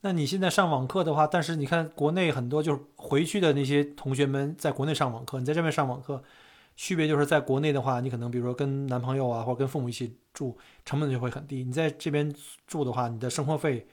[0.00, 6.22] 那你现在上网课的话，但是你看国内很多就是回去的那些同学们在国内上网课，你在这边上网课，
[6.76, 11.64] 区别就是在国内的话，你可能比如说跟男朋友啊，或者跟父母一起住，成本就会很低。
[11.64, 12.32] 你在这边
[12.66, 13.88] 住的话，你的生活费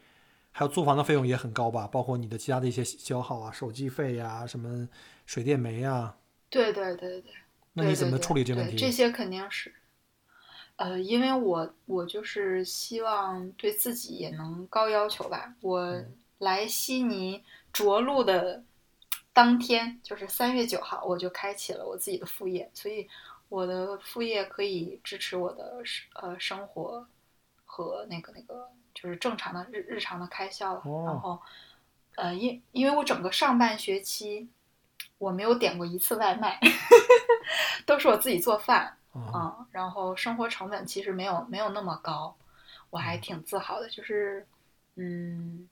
[0.51, 1.87] 还有租房的费用也很高吧？
[1.87, 4.87] 包括你的其他的一些消耗啊，手机费呀，什么
[5.25, 6.15] 水电煤啊。
[6.49, 7.31] 对对对对。
[7.73, 8.77] 那你怎么处理这问题？
[8.77, 9.73] 这些肯定是。
[10.77, 15.53] 呃，因为我我就是希望对自己也能高要求吧。
[15.61, 15.95] 我
[16.39, 17.41] 来悉尼
[17.71, 18.61] 着陆的
[19.31, 23.07] 当天，就是三月九号，我就开启了我自己的副业，所以
[23.47, 25.81] 我的副业可以支持我的
[26.15, 27.07] 呃生活
[27.63, 30.81] 和那个那个就是正常的日日常的开销了。
[31.05, 31.41] 然后，
[32.15, 34.49] 呃，因因为我整个上半学期
[35.17, 36.59] 我没有点过一次外卖，
[37.85, 38.97] 都是我自己做饭。
[39.17, 42.35] 嗯，然后生活成本其实没有没有那么高，
[42.89, 44.45] 我还挺自豪的，就是，
[44.95, 45.69] 嗯，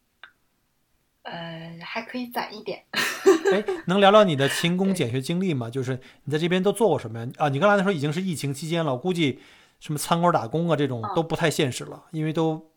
[1.23, 2.85] 呃，还可以攒一点。
[3.51, 5.69] 哎，能聊聊你的勤工俭学经历吗？
[5.69, 7.27] 就是你在这边都做过什么呀？
[7.37, 9.41] 啊，你刚才那时候已经是疫情期间了，我估计
[9.81, 12.71] 什么餐馆打工啊这种都不太现实了，因为都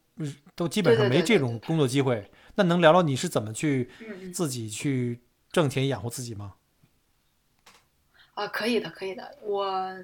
[0.56, 2.28] 都基本上没这种工作机会。
[2.56, 3.88] 那能聊聊你是怎么去
[4.34, 6.54] 自己去挣钱养活自己吗？
[8.34, 9.96] 啊，可以的，可以的，我。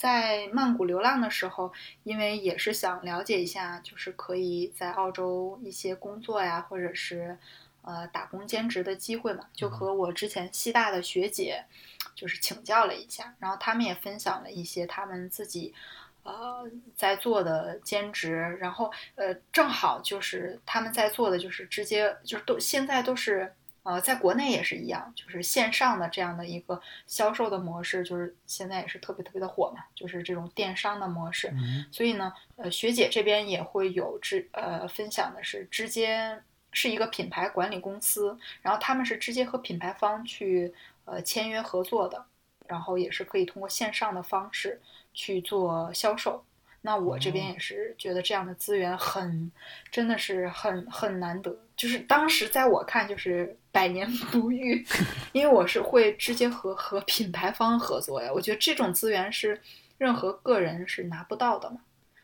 [0.00, 1.70] 在曼谷流浪的时候，
[2.04, 7.36] 因为也是想了解一下，就是可以在澳洲一些工作呀，或者是
[7.82, 11.66] 呃打工兼职的机会嘛，就和我之前西大的学姐
[12.14, 15.74] 就是请教了一下，然后他们也分享了一些他们自己
[16.22, 23.52] 呃在做的兼职，然后呃正好就是他们在做的就是直接就是都现在都是。
[23.82, 31.52] 呃，在国内也是一样，就是线上的这样的一个销售的模式，就是现在也是特别特别的火嘛，就是这种电商的模式。
[31.90, 40.72] 所以呢，呃，学姐这边也会有直呃分享的是，直接是一个品牌管理公司，然后他们是直接和品牌方去
[41.06, 42.24] 呃签约合作的，
[42.66, 44.80] 然后也是可以通过线上的方式
[45.14, 46.44] 去做销售。
[46.82, 49.52] 那我这边也是觉得这样的资源很，
[49.90, 54.82] 真的是很很难得，就是当时在我看就是百年不遇，
[55.32, 59.60] 因为我是会直接和和品牌方合作呀，我觉得这种资源是
[59.98, 61.80] 任何个人是拿不到的嘛。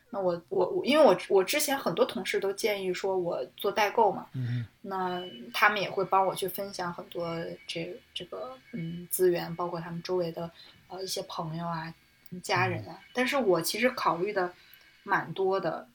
[0.09, 4.25] 那我我我，因为我我之前很多同事都建议说我做代购嘛，
[4.81, 5.21] 那
[5.53, 7.29] 他们也会帮我去分享很多
[7.67, 10.49] 这这个嗯资源，包括他们周围的
[10.87, 11.93] 呃一些朋友啊。
[12.41, 14.53] 家人啊，但是我其实考虑的
[15.03, 15.89] 蛮多的。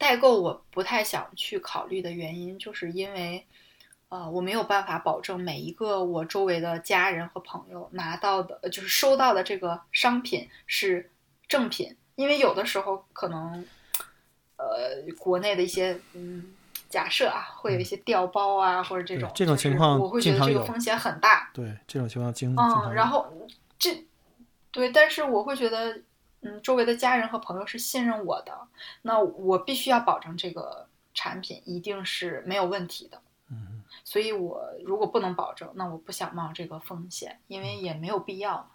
[0.00, 3.44] 代购我不太想去考虑的原因，就是因为，
[4.10, 11.10] 呃，我没有办法保证每一个我周围的家人和朋友拿到的，就是收到的这个商品是
[11.48, 13.66] 正品，因为有的时候可能，
[14.56, 16.54] 呃，国内的一些嗯，
[16.88, 21.50] 假设啊，会有一些掉包啊，或者这种这种情况，我会觉得这个风险很大。
[21.52, 23.26] 对，这种情况经嗯，然后
[23.76, 24.06] 这。
[24.78, 26.00] 对，但是我会觉得，
[26.42, 28.56] 嗯，周围的家人和朋友是信任我的，
[29.02, 33.20] 那我必须要保证这个产品一定是没有问题的。
[33.50, 38.66] 嗯，所以我如果不能保证，那我不想冒这个风险，因为也没有必要嘛。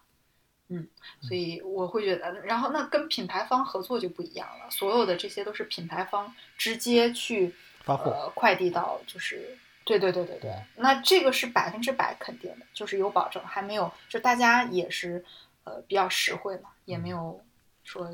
[0.67, 0.85] 嗯，
[1.21, 15.23] 所以我会觉得，然后那跟品牌方合作就不一样了，所有的这些都是品牌方直接去发货、快递到，就是对对对对对，那这个是百分之百肯定的，就是有保证，还没有就大家也是。
[15.63, 17.39] 呃，比较实惠嘛，也没有
[17.83, 18.09] 说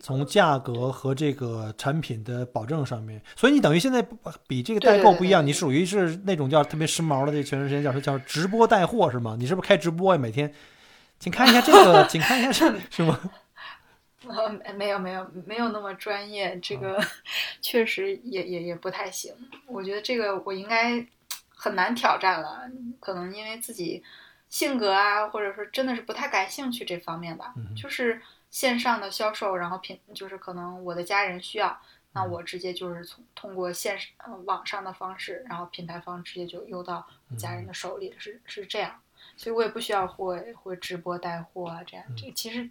[0.00, 4.02] 从价格和这个产品的保证上面，所以你等于现在
[4.46, 9.36] 比这个代购不一样，你属于是那种叫特别时髦的，这全段时间叫叫直播带货是吗？
[9.38, 10.18] 你是不是开直播呀？
[10.18, 10.50] 每天，
[11.18, 13.20] 请看一下这个， 请看一下这是吗？
[14.26, 16.98] 呃，没有没有没有那么专业，这个
[17.60, 19.34] 确实也也也不太行。
[19.66, 21.06] 我觉得这个我应该
[21.50, 22.62] 很难挑战了，
[22.98, 24.02] 可能因为自己。
[24.52, 28.20] 性格啊，或者说真的是不太感兴趣这方面吧，就是
[28.50, 31.80] 线上的销售，然后品就是可能我的家人需要，
[32.12, 37.06] 那我直接就是从通过线呃网上的方式，然后品牌方直接就邮到
[37.38, 39.00] 家人的手里，是是这样，
[39.38, 42.68] 所以我也不需要会会直播带货啊，这样这其实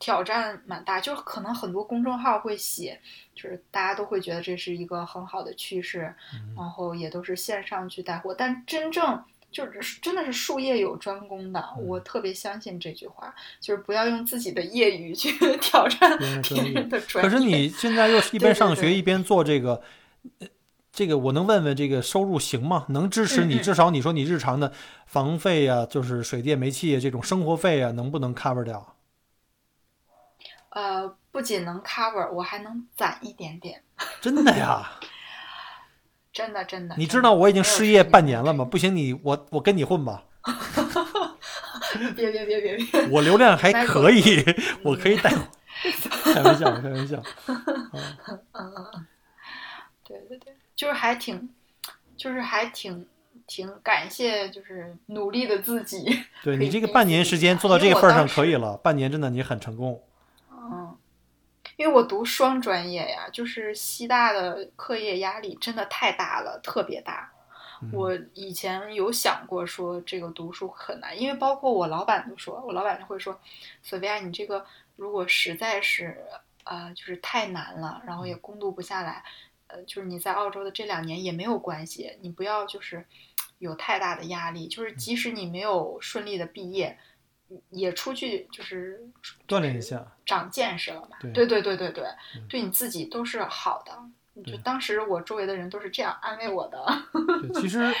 [0.00, 3.00] 挑战蛮大，就可能很多公众号会写，
[3.32, 6.12] 就是大家都会觉得这是一个很好的趋势，
[6.56, 9.24] 然后也都是线上去带货，但真正。
[9.52, 16.26] 就是真的是术业有专攻的，我特别相信这句话，就是不要用自己的业余去 挑战别
[16.72, 17.30] 人的专业。
[17.30, 19.82] 可是你现在又一边上学一边做这个，
[20.90, 22.86] 这个我能问问这个收入行吗？
[22.88, 23.58] 能支持你？
[23.58, 24.72] 至少你说你日常的
[25.06, 28.96] 房费呀，就是水电煤气这种生活费啊，能不能 cover 掉？
[30.70, 33.82] 呃，不仅能 cover，我还能攒一点点。
[34.22, 34.98] 真的呀？
[36.32, 36.94] 真的真的。
[36.96, 38.64] 你知道我已经失业半年了吗？
[38.64, 40.24] 不行你，我我跟你混吧，
[42.16, 44.42] 别别别别别，我流量还可以，
[44.82, 45.30] 我可以带。
[46.32, 47.22] 开玩笑，开玩笑。
[47.46, 47.62] 嗯
[48.24, 49.06] 嗯嗯，
[50.06, 51.50] 对对对，就是还挺，
[52.16, 53.06] 就是还挺
[53.46, 56.22] 挺感谢，就是努力的自己。
[56.42, 60.02] 对你这个半年时间做到这个份上可以了，半年真的你很成功。
[61.72, 67.32] 嗯，因为我读双专业呀，就是西大的课业压力真的太大了，特别大。
[67.82, 73.36] 嗯我以前有想过说这个读书很难，因为包括我老板都说，我老板就会说，
[73.82, 74.64] 索菲亚，你这个
[74.94, 76.24] 如果实在是
[76.62, 79.24] 呃就是太难了，然后也攻读不下来，
[79.66, 83.04] 呃，就是你在澳洲的这两年也没有关系，你不要就是
[83.58, 86.96] 有太大的压力，就是即使你没有顺利的毕业，
[87.70, 89.00] 也出去就是
[89.46, 91.16] 锻炼一下，长见识了嘛。
[91.20, 92.04] 对对对对对对
[92.36, 93.92] 嗯对你自己都是好的。
[94.50, 96.82] 就当时我周围的人都是这样安慰我的。
[97.52, 97.92] 对，其实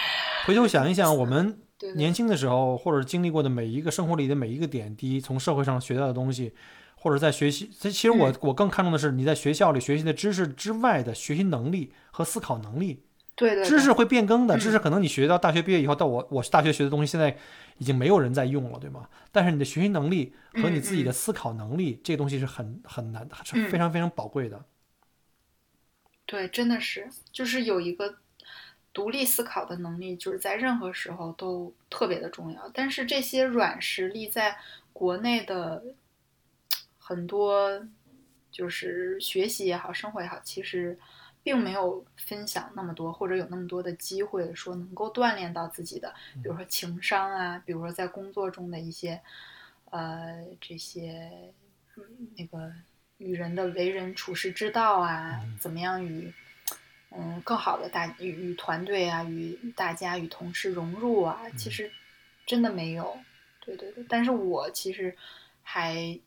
[0.46, 1.60] 回头想一想， 我们
[1.94, 6.54] 年轻的时候或者经历过的每一个生活里的每一个点滴，从社会上学到的东西，
[6.96, 13.04] 或者在学习，其其实我嗯我更看重的是你在学校里学习的知识之外的学习能力和思考能力。
[13.34, 17.36] 对对，知识会变更的，嗯知识可能你学到大学毕业以后，到我我大学学的东西，现在
[17.78, 19.08] 已经没有人在用了，对吗？
[19.32, 23.28] 但是你的学习能力和你自己的思考能力，这个东西是很很难，
[23.70, 24.64] 非常非常宝贵的。
[26.26, 28.16] 对，真的是，就是有一个
[28.92, 32.70] 独立思考的能力，就是在任何时候都特别的重要。
[32.72, 34.56] 但是这些软实力在
[34.92, 35.82] 国内的
[36.98, 37.82] 很多
[38.50, 40.98] 就是学习也好，生活也好，其实
[41.42, 49.20] 并没有分享那么多，或者有那么多的机会说能够锻炼到自己的，比如说情商啊，比如说在工作中的一些
[49.90, 51.30] 呃这些
[51.96, 52.04] 嗯
[52.36, 52.72] 那个
[53.18, 56.32] 与人的为人处事之道啊，怎么样与
[57.10, 61.90] 嗯更好的大与与团队啊，与大家与同事融入啊，其实
[62.46, 63.16] 真的没有，
[63.60, 64.04] 对对对。
[64.08, 65.14] 但是我其实
[65.62, 66.18] 还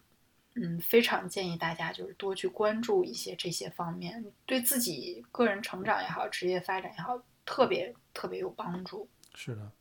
[0.55, 9.07] 嗯非常建议大家就是多去关注一些这些方面，对自己个人成长也好，职业发展也好，特别特别有帮助。
[9.33, 9.71] 是的，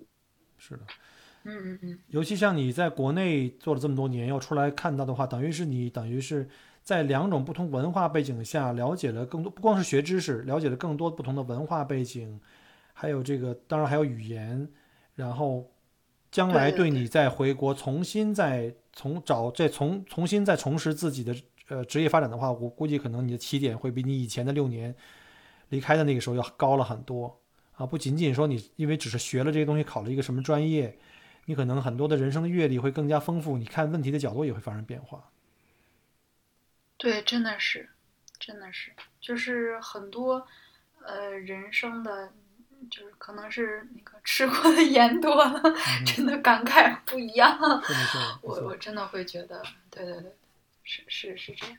[0.59, 0.82] 是的。
[1.44, 6.49] 嗯嗯嗯，尤其像你在国内做了这么多年，要出来看到的话，等于是你等于是
[6.82, 12.41] 在两种不同文化背景下了解了更多，不光是学知识，了解了更多不同的文化背景，
[12.94, 14.67] 还有这个当然还有语言，
[15.15, 15.71] 然后
[16.31, 21.37] 将来对你再回国重新再从找再从重新再重拾自己的
[21.69, 24.94] 呃职业发展的话，我估计可能你的起点会比你以前的六年
[25.69, 27.41] 离开的那个时候要高了很多
[27.75, 27.85] 啊！
[27.85, 30.99] 不仅仅说你因为只是学了这些东西，考了一个什么专业。
[31.46, 35.31] 你可能很多的人生的阅历会更加丰富，你看问题的角度也会发生变化。
[36.97, 37.90] 对，真的是，
[38.38, 38.90] 真的是，
[39.20, 40.47] 就是很多
[41.05, 42.32] 呃人生的，
[42.91, 45.61] 就是可能是那个吃过的 盐多了，
[46.06, 47.59] 真的感慨不一样。
[48.43, 50.32] 我我真的会觉得，对对对，
[50.82, 51.76] 是是是这样。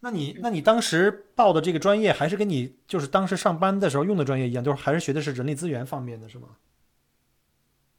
[0.00, 6.48] 那你那你当时报的这个专业，还是跟你就是当时上班的时候用的专业一样，就是还是学的是人力资源方面的，是吗？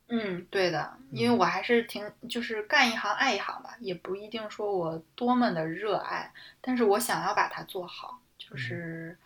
[0.10, 6.32] 嗯，对的，因为我还是挺就是干一行爱一行吧，也不一定说我多么的热爱，
[6.62, 9.18] 但是我想要把它做好，就是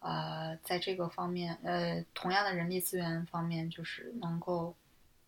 [0.00, 4.74] 呃，在这个方面，呃，同样的人力资源方面，就是能够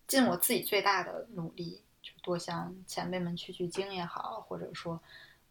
[0.06, 5.00] 尽我自己最大的努力，就多向前辈们取取经也好，或者说。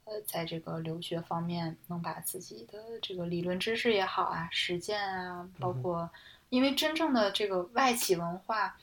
[0.05, 6.09] 呃，在这个留学方面，能把自己的这个理论知识也好啊，实践啊，包括，
[6.49, 8.75] 因为真正的这个外企文化，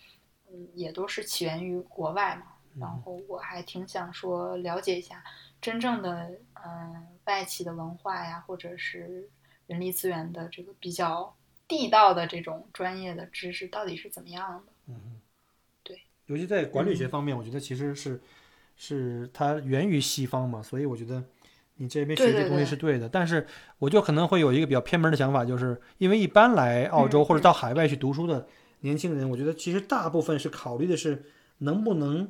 [0.49, 2.53] 嗯，也都是起源于国外嘛。
[2.79, 5.25] 然后我还挺想说了解一下
[5.61, 6.31] 真正的
[6.65, 9.29] 嗯外企的文化呀，或者是
[9.67, 11.35] 人力资源的这个比较
[11.69, 14.73] 地道的这种专业的知识到底是怎么样的。
[14.89, 15.21] 嗯，
[15.83, 18.21] 对，尤其在管理学方面，我觉得其实是
[18.77, 21.25] 是它源于西方嘛，所以我觉得
[21.77, 23.09] 你这边学这东西对对对是对的。
[23.09, 23.47] 但是
[23.79, 28.47] 我就可能会有一个比较偏门的想法，就是因为一般来澳洲嗯或者到海外去读书的
[28.81, 31.25] 年轻人，我觉得其实大部分是考虑的是
[31.59, 32.29] 能不能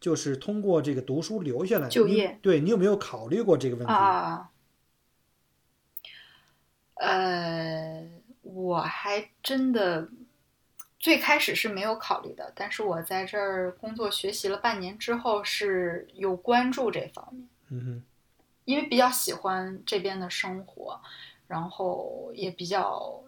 [0.00, 3.92] 就是通过这个读书留下来就业对你有没有考虑过这个问题？
[3.92, 4.50] 啊！
[7.00, 8.08] 呃，
[8.42, 10.08] 我还真的
[10.98, 18.02] 最开始是没有考虑的，但是我在这儿工作学习了半年之后是有关注这方面，嗯哼，
[18.64, 21.00] 因为比较喜欢这边的生活，
[21.46, 23.22] 然后也比较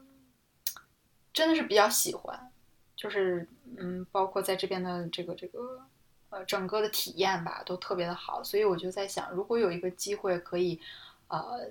[1.33, 2.51] 真的是比较喜欢，
[2.97, 3.49] 就是
[3.79, 5.81] 嗯，包括在这边的这个这个
[6.31, 10.81] 呃整个的体验吧，都特别的好，所以我就在想，如果有一个机会可以
[11.29, 11.71] 呃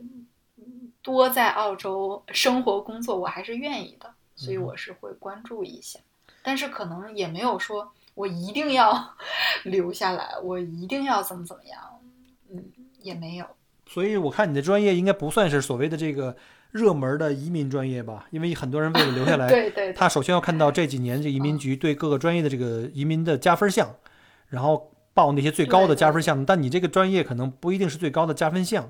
[1.01, 4.09] 多在澳洲生活工作，我还是愿意的。
[4.35, 5.99] 所以我是会关注一下，
[6.41, 9.13] 但是可能也没有说我一定要
[9.65, 11.77] 留下来，我一定要怎么怎么样，
[12.49, 12.63] 嗯，
[13.01, 13.45] 也没有。
[13.85, 16.37] 所以我看你的专业应该不算是所谓的这个
[16.71, 18.27] 热门的移民专业吧？
[18.31, 23.93] 因为很多人为了留下来， 对对，他首先要看到这几年这移民局对各个专业的这个移民的加分项，
[24.47, 26.45] 然后报那些最高的加分项。
[26.45, 28.89] 但你这个专业可能不一定是最高的加分项。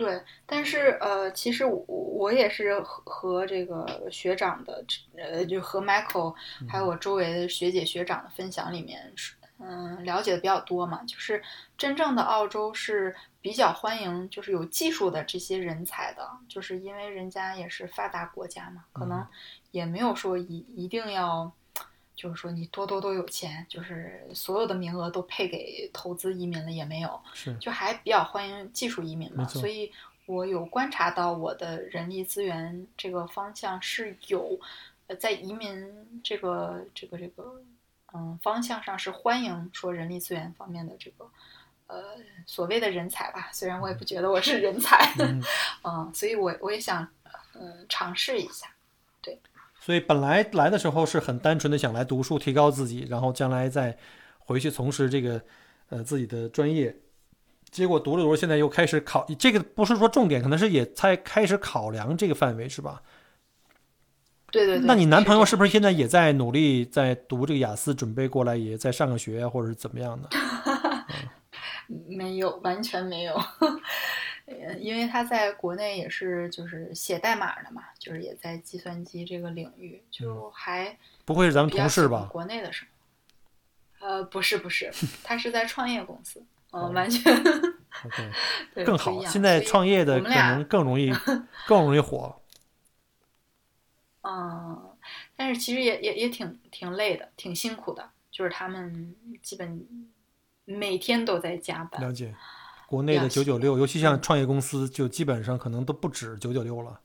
[0.00, 4.82] 对，但是呃，其实我我也是和和这个学长的，
[5.14, 6.34] 呃，就和 Michael
[6.66, 9.12] 还有我周围的学姐学长的分享里面，
[9.58, 11.04] 嗯，了解的比较多嘛。
[11.04, 11.42] 就是
[11.76, 19.26] 真正的澳洲是比较欢迎，就是有技术的这些人才的，就是因为人家也是发达国家嘛，可能
[19.70, 21.52] 也没有说一一定要，
[22.20, 29.46] 就是说你多多多有钱，就是所有的名额都配给投资移民了也没有，是，就还比较欢迎技术移民嘛。
[29.48, 29.90] 所以
[30.26, 34.60] 我有观察到我的人力资源这个方向是有，
[35.06, 37.62] 呃，在移民这个这个这个。
[38.12, 41.30] 嗯，方向上是欢迎说人力资源方面的这个，
[41.86, 43.48] 呃，所谓的人才吧。
[43.52, 45.14] 虽然我也不觉得我是人才，
[45.86, 47.06] 嗯，所以我我也想，
[47.54, 48.66] 嗯，尝试一下。
[49.22, 49.38] 对。
[49.80, 53.96] 所以本来来的时候是很单纯的想来读书提高自己，然后将来再
[54.38, 55.40] 回去从事这个
[55.88, 56.94] 呃自己的专业。
[57.70, 63.00] 结果读着读着，现在又开始考这个，不是说重点，可能是也才开始考量这个范围，是吧？
[64.50, 70.28] 对对对，那你男朋友是不是现在也在努力在读这个雅思，准备过来也在上个学或者是怎么样的？
[72.08, 73.40] 没有，完全没有，
[74.78, 82.28] 因为他在国内也是就是写代码的嘛，就是也在计算机这个领域，就还不会是咱们同事吧？
[82.30, 84.90] 国内的什么，呃，不是不是，
[85.22, 87.32] 他是在创业公司，嗯，完全
[88.84, 89.24] 更好。
[89.24, 91.12] 现在创业的可能更容易
[91.66, 92.36] 更容易火。
[94.22, 94.96] 嗯，
[95.34, 98.10] 但是其实也也也挺挺累的，挺辛苦的。
[98.30, 99.86] 就是他们基本
[100.64, 102.00] 每天都在加班。
[102.00, 102.34] 了解，
[102.90, 106.98] 国内的九九六，尤其像创业公司，就基本上可能都不止九九六了。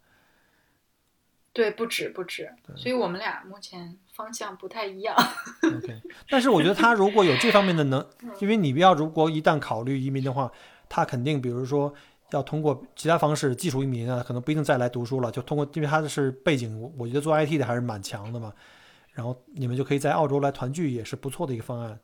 [1.53, 2.49] 对，不止不止。
[2.75, 5.15] 所以我们俩目前方向不太一样。
[5.61, 8.03] OK，但是我觉得他如果有这方面的能，
[8.41, 10.51] 因为你要如果一旦考虑移民的话，
[10.89, 11.93] 他肯定比如说。
[12.31, 18.51] 要通过其他方式，技术移民啊，可能不一定再来读书了，就通过，因为他是背景，我觉得做 IT 的还是蛮强的嘛。
[19.13, 21.97] 然后你们就可以在澳洲来团聚，也是不错的一个方案。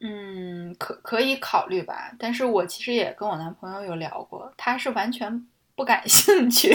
[0.00, 2.14] 嗯，可可以考虑吧。
[2.18, 6.74] 但是我其实也跟我男朋友有聊过，他是完全不感兴趣，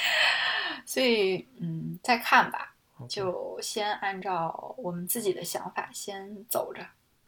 [0.84, 2.74] 所以嗯，再看吧，
[3.08, 6.80] 就先按照我们自己的想法先走着。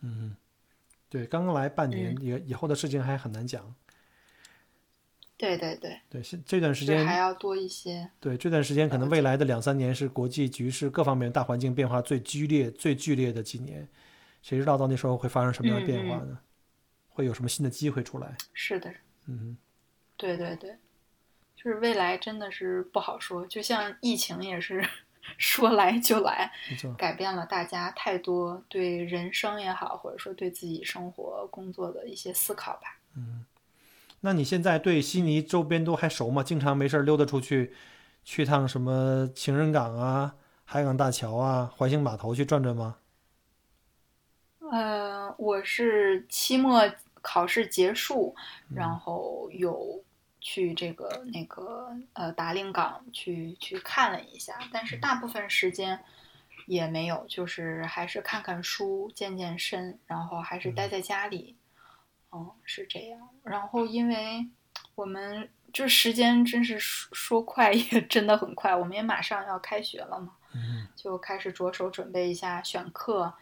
[0.03, 0.37] 嗯。
[1.11, 3.75] 对，刚刚来半年，以以后的事情还很难讲。
[5.39, 8.11] 对对对，对，现这段时间还要多一些。
[8.21, 13.89] 对，这段时间可能未来的两三年是国际局势各方面大环境变化最剧烈、最剧烈的几年，
[14.43, 16.39] 谁知道到那时候会发生什么样的变化呢？
[17.09, 18.37] 会有什么新的机会出来？
[18.53, 18.93] 是的，
[19.27, 19.57] 嗯，
[20.17, 20.77] 对对对，
[21.57, 24.87] 就是未来真的是不好说，就像疫情也是。
[25.37, 26.51] 说来就来，
[26.97, 32.99] 改变了大家太多对人生也好，或者说对自己生活工作的一些思考吧。
[33.15, 33.45] 嗯，
[34.21, 36.43] 那你现在对悉尼周边都还熟吗？
[36.43, 37.75] 经常没事溜达出去，
[38.25, 42.97] 去趟什么情人港啊、海港大桥啊、环形码头去转转吗？
[44.71, 46.91] 呃，我是期末
[47.23, 48.35] 考试结束，
[48.75, 50.03] 然后有。
[50.41, 56.03] 去这个那个呃达令港去去看了一下，但是大部分时间
[56.65, 61.57] 也没有，就是还是看看书、健健身，然后还是待在家里。
[62.31, 63.29] 嗯，是这样。
[63.43, 64.47] 然后因为
[64.95, 70.37] 我们就时间真是说说快也真的很快，我们也马上要开学了嘛，
[70.95, 73.35] 就开始着手准备一下选课，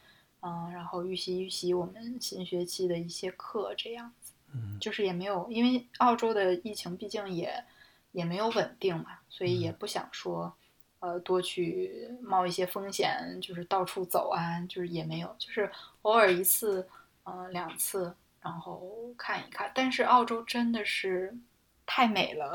[0.47, 4.79] 嗯，然后预习预习我们新学期的一些课，这样子，嗯。
[4.81, 7.65] 就是也没有，因为澳洲的疫情毕竟也
[8.13, 10.55] 也没有稳定嘛，所以也不想说，
[11.01, 15.69] 呃，多去冒一些风险，就是到处走啊，就是也没有，就是
[16.03, 16.87] 偶尔一次，
[17.25, 19.69] 嗯，两次，然后看一看。
[19.75, 21.37] 但是澳洲真的是
[21.85, 22.53] 太美了，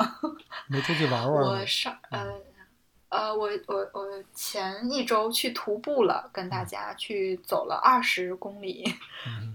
[0.67, 1.43] 没出去玩玩。
[1.43, 2.41] 我上呃。
[3.11, 8.85] 呃，我我我前一周去徒步了，跟大家去走了二十公里，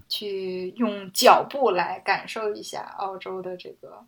[0.07, 4.05] 去用脚步来感受一下澳洲的这个，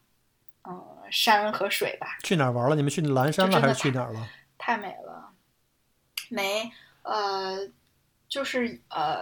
[0.69, 0.79] 嗯，
[1.09, 2.19] 山和水吧。
[2.23, 2.75] 去哪儿玩了？
[2.75, 4.29] 你们去蓝山了还是去哪儿了？
[4.59, 5.31] 太美了，
[6.29, 7.67] 没，呃，
[8.27, 9.21] 就是呃，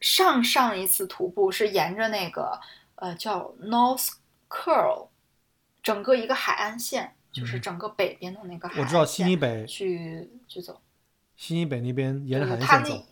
[0.00, 2.60] 上上一次徒步是沿着那个
[2.94, 4.12] 呃叫 North
[4.48, 5.08] Curl，
[5.82, 7.16] 整个一个海岸线。
[7.32, 10.80] 就是整个北边的那个海嗯我知道悉尼北，去去走。
[11.36, 13.04] 悉尼北那边沿着海岸线走。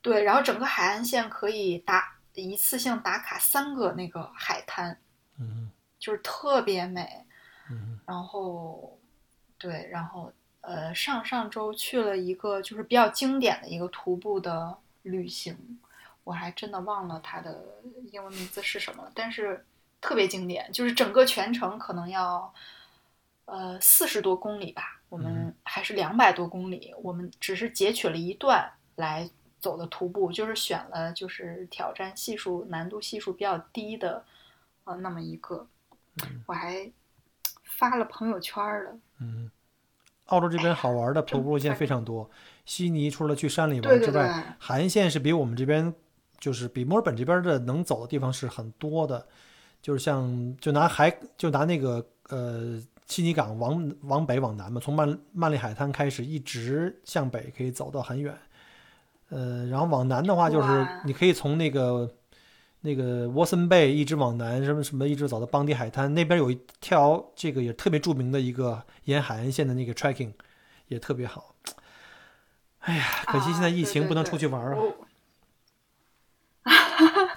[0.00, 4.98] 对，然后整个海岸线可以打一次性打卡三个那个海滩，
[5.38, 7.24] 嗯就是特别美。
[7.70, 8.98] 嗯然后，
[9.56, 15.78] 对，然后呃，上上周去了一个就是比较经典的一个徒步的旅行，
[16.24, 17.64] 我还真的忘了它的
[18.10, 19.64] 英文名字是什么了，但是
[20.02, 22.52] 特别经典，就是整个全程可能要
[23.44, 29.30] 呃四十多公里吧，我们嗯还是两百多公里，我们只是截取了一段来
[29.60, 34.24] 走的徒步，就是选了就是挑战系数难度系数比较低的
[34.84, 35.66] 呃那么一个，
[36.46, 36.90] 我还
[37.62, 38.98] 发了朋友圈儿了。
[39.20, 39.48] 嗯，
[40.26, 42.28] 澳洲这边好玩的徒步路线非常多。
[42.64, 45.94] 悉尼除了去山里玩之外，对，海岸线是比我们这边，
[46.40, 49.28] 就是比墨尔本这边的能走的地方是很多的。
[49.82, 58.34] 就是像就拿海就拿那个呃悉尼港往往北往南嘛，从曼曼丽海滩开始一直向北可以走到很远。
[59.28, 62.10] 呃，然后往南的话就是你可以从那个
[62.82, 70.32] 那个沃森贝一直往南，什么什么一直走到邦迪海滩那边有一条这个也特别著名的一个沿海岸线的那个 tracking
[70.88, 71.54] 也特别好。
[72.80, 74.76] 哎呀，可惜现在疫情不能出去玩啊。
[74.76, 74.94] 我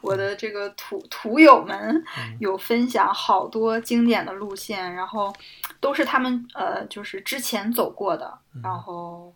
[0.00, 2.04] 我的这个土土友们
[2.40, 5.34] 有分享好多经典的路线，然后
[5.80, 9.34] 都是他们呃就是之前走过的，然后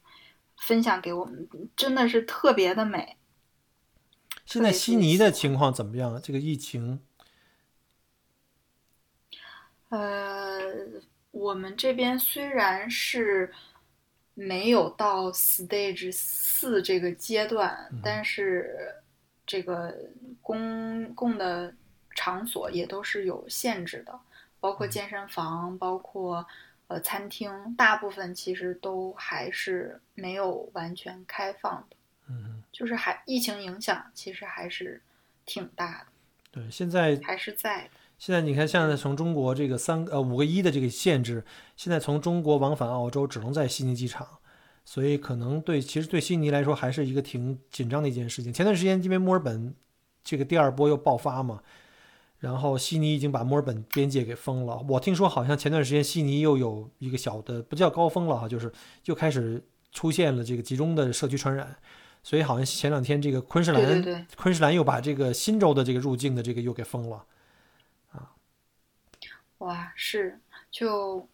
[0.59, 3.17] 分享给我们，真的是特别的美。
[4.45, 6.21] 现在悉尼的情况怎么样？
[6.21, 7.01] 这个疫情，
[9.89, 10.61] 呃，
[11.31, 13.53] 我们这边虽然是
[14.35, 18.95] 没有到 stage 四这个阶段，但是
[19.53, 19.95] 这个
[20.41, 21.75] 公共的
[22.17, 24.19] 场所也都是有限制的，
[24.61, 26.47] 包括健身房，包括
[26.87, 31.97] 呃餐厅，大部分其实都还是没有完全开放的，
[32.31, 35.03] 嗯，就是还疫情影响其实还是
[35.45, 36.07] 挺大的，
[36.51, 37.91] 对，现在还是在的。
[38.17, 41.45] 现在你看，现在从中国这个三呃五个一的这个限制，
[41.77, 44.39] 现在从中国往返澳洲只能在悉尼机场，
[44.85, 48.53] 所以可能对其实对悉尼来说还是一个挺紧张的一件事情。
[48.53, 49.75] 前段时间因为墨尔本
[50.25, 51.63] 这个第二波又爆发嘛，
[52.39, 54.85] 然后悉尼已经把墨尔本边界给封了。
[54.89, 58.73] 我听说好像前段时间悉尼又有一个小的不叫高峰了哈，就是
[59.05, 61.77] 又开始出现了这个集中的社区传染，
[62.23, 64.27] 所以好像前两天这个昆士兰对对对。
[64.37, 67.25] 昆士兰又把这个新州的这个入境的这个又给封了。
[68.11, 68.33] 啊
[69.59, 70.41] 哇，是
[70.71, 71.29] 就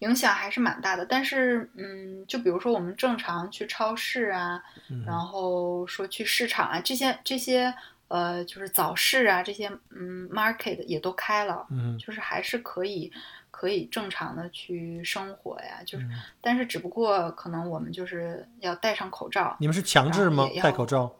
[0.00, 1.04] 影响还是蛮大的。
[1.04, 7.74] 但是，嗯，就比如说我们正常去超市啊，嗯然后说去市场啊，这些这些
[8.08, 13.12] 呃，就是早市啊，这些嗯 market 也都开了，嗯就是还是可以
[13.50, 15.82] 可以正常的去生活呀。
[15.84, 21.14] 就是，嗯但是只不过可能我们就是要戴上口罩，你们是强制吗戴口罩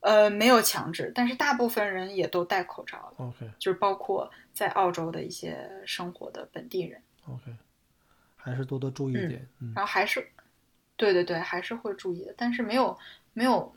[0.00, 7.00] 呃，没有强制，但是大部分人也都戴口罩了，？OK 就是包括在澳洲的一些生活的本地人。
[7.26, 7.52] OK，
[8.36, 9.48] 还是多多注意一点。
[9.60, 10.26] 嗯然后还是，
[10.96, 12.98] 对对对，还是会注意的，但是没有
[13.32, 13.74] 没有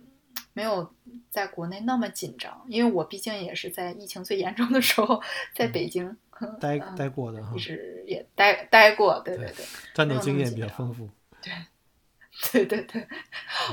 [0.54, 0.92] 没有
[1.30, 5.22] 在国内那么紧张，因为我毕竟也是在疫情最严重的时候
[5.54, 6.18] 在北京，
[6.60, 11.10] 待嗯待过的哈一，直也待待过，对对对战斗经验比较丰富。
[11.42, 11.54] 对
[12.52, 13.08] 对对，对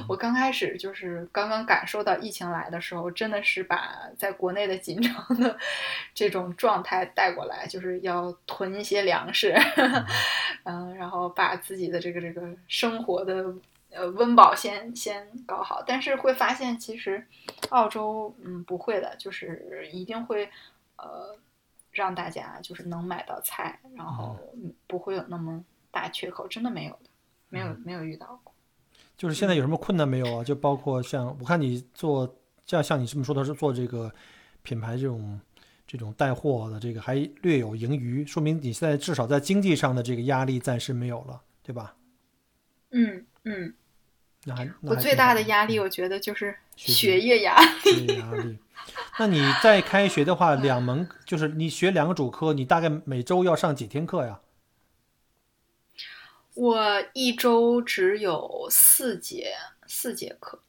[0.08, 5.58] 我刚开始就是刚刚感受到疫情来的时候，真的是把在国内的紧张的
[6.14, 9.52] 这种状态带过来，就是要囤一些粮食，
[10.62, 13.52] 嗯，然后把自己的这个这个生活的
[13.90, 15.82] 呃温饱先先搞好。
[15.84, 17.26] 但是会发现，其实
[17.70, 20.48] 澳洲嗯不会的，就是一定会
[20.96, 21.36] 呃
[21.90, 27.10] 让大家就是能买到菜，然后嗯不会有那么大缺口，真的没有的，
[27.48, 28.51] 没有没有遇到过。
[29.22, 30.42] 就是现在有什么困难没有啊？
[30.42, 32.28] 就包括像我看你做，
[32.66, 34.12] 像像你这么说的是做这个
[34.64, 35.40] 品牌这种
[35.86, 41.94] 这种带货的这个还略有盈余，说明你现在至少在经济上的这个压力暂时没有了，对吧？
[42.90, 43.72] 嗯嗯，
[44.42, 47.68] 那还那我最大的压力，我觉得就是学业压力。
[47.84, 48.58] 这个压力。
[49.20, 54.40] 那你在开学的话，两门就是你学两个主科，你大概每周要上几天课呀？
[56.54, 59.54] 我一周只有四节
[59.86, 60.60] 四节课，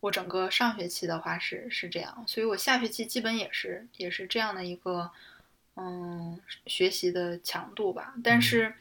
[0.00, 5.10] 我整个上学期的话是是这样，所以我下学期基本也是也是这样的一个
[5.76, 8.14] 嗯学习的强度吧。
[8.24, 8.74] 但是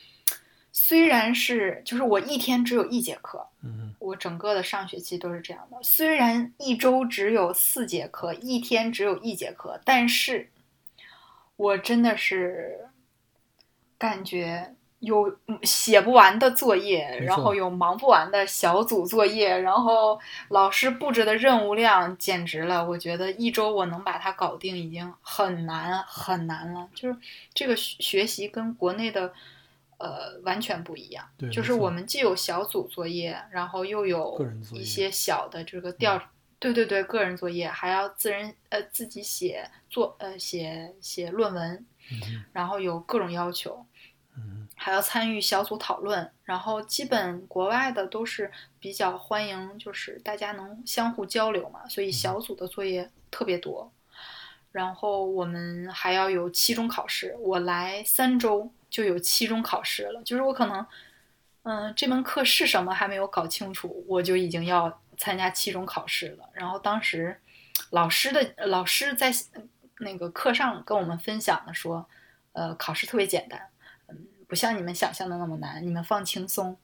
[0.71, 5.77] 虽然是就是我一天只有一节课，嗯我整个的上学期都是这样的。
[5.83, 10.49] 虽然一周只有四节课，一天只有一节课，但是
[11.55, 12.89] 我真的是
[13.97, 26.87] 感觉有写不完的作业，然后有忙不完的小组作业，然后老师布置的任务量简直了，我觉得一周我能把它搞定已经很难很难了。
[26.95, 27.17] 就是
[27.53, 29.33] 这个学学习跟国内的
[29.97, 34.39] 呃完全不一样，就是我们既有小组作业，然后又有
[34.71, 36.21] 一些小的这个调。
[36.59, 43.92] 对对对，个人作业还要自人呃自己写作呃写写论文，嗯然后有各种要求，嗯
[44.83, 53.89] 还要参与小组讨论，然后基本国外的都是比较欢迎，就是大家能相互交流嘛，所以小组的作业特别多。
[54.73, 60.85] 然后我们还要有期中考试，我来三周就有期中考试了，就是我可能，
[61.61, 66.49] 嗯、这门课是什么还没有搞清楚，我就已经要参加期中考试了。
[66.51, 67.39] 然后当时
[67.91, 69.31] 老师的老师在
[69.99, 72.05] 那个课上跟我们分享的说，
[72.51, 73.72] 呃，考试特别简单，嗯，
[74.53, 76.77] 不像你们想象的那么难，你们放轻松。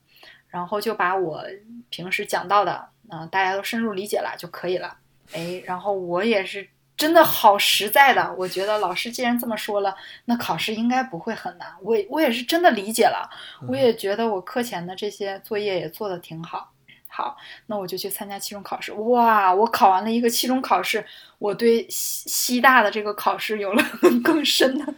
[0.47, 1.45] 然后就把我
[1.91, 4.97] 平时讲到的，嗯、大家都深入理解了就可以了。
[5.33, 11.71] 哎，然后我也是真的好实在的，我觉得老师既然这么说了，那考试应该不会很难。
[11.83, 13.29] 我也我也是真的理解了，
[13.67, 16.71] 我也觉得我课前的这些作业也做得挺好。
[17.07, 18.91] 好，那我就去参加期中考试。
[18.93, 21.05] 哇，我考完了一个期中考试，
[21.37, 23.83] 我对西西大的这个考试有了
[24.25, 24.93] 更深的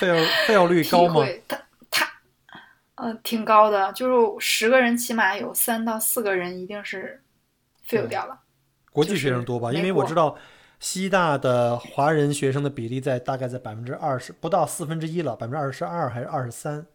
[0.00, 1.14] ，fail fail 率高吗？
[1.14, 1.40] 会。
[2.96, 7.22] 他他，呃，挺高的，就是十个人起码有三到四个人一定是
[7.86, 8.40] fail 掉了。
[8.90, 9.70] 国际学生多吧？
[9.70, 10.36] 没因为我知道
[10.80, 16.86] 西大的华人学生的比例在大概在百分之二十，不到四分之一了，百分之二十二还是二十三？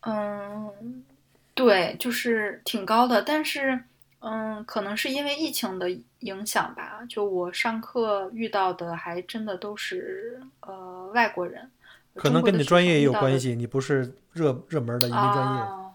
[0.00, 1.04] 嗯，
[1.54, 3.84] 对，就是挺高的，但是，
[4.20, 5.88] 嗯，可能是因为疫情的
[6.20, 11.70] 影响吧，就我上课遇到的还真的都是呃外国人，
[12.14, 13.54] 可能跟你专业也有关系。
[13.54, 15.60] 你不是热热门的移民专业。
[15.62, 15.94] 啊，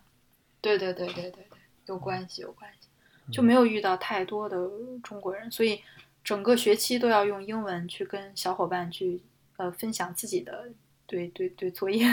[0.61, 1.45] 对对对对对对，
[1.85, 2.87] 有关系有关系，
[3.27, 4.57] 嗯就没有遇到太多的
[5.03, 5.81] 中国人，所以
[6.23, 9.21] 整个学期都要用英文去跟小伙伴去
[9.57, 10.69] 呃分享自己的
[11.05, 12.05] 对对对作业，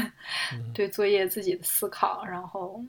[0.52, 2.84] 嗯 对作业自己的思考，然后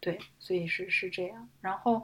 [0.00, 2.02] 对，所以是是这样，然后。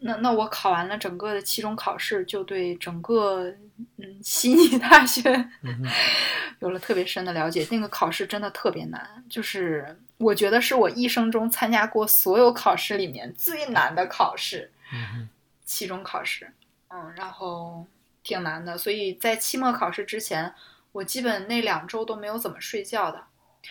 [0.00, 3.48] 那那我考完了整个的期中考试，就对整个
[3.96, 5.30] 嗯悉尼大学
[5.62, 5.82] 嗯，
[6.60, 7.66] 有了特别深的了解。
[7.70, 15.28] 那个考试真的特别难，就是我觉得是我一生中参加过所有考试里面最难的考试，嗯，
[15.64, 16.52] 期中考试。
[16.90, 17.86] 嗯，然后
[18.22, 20.54] 挺难的，所以在期末考试之前，
[20.92, 23.24] 我基本那两周都没有怎么睡觉的。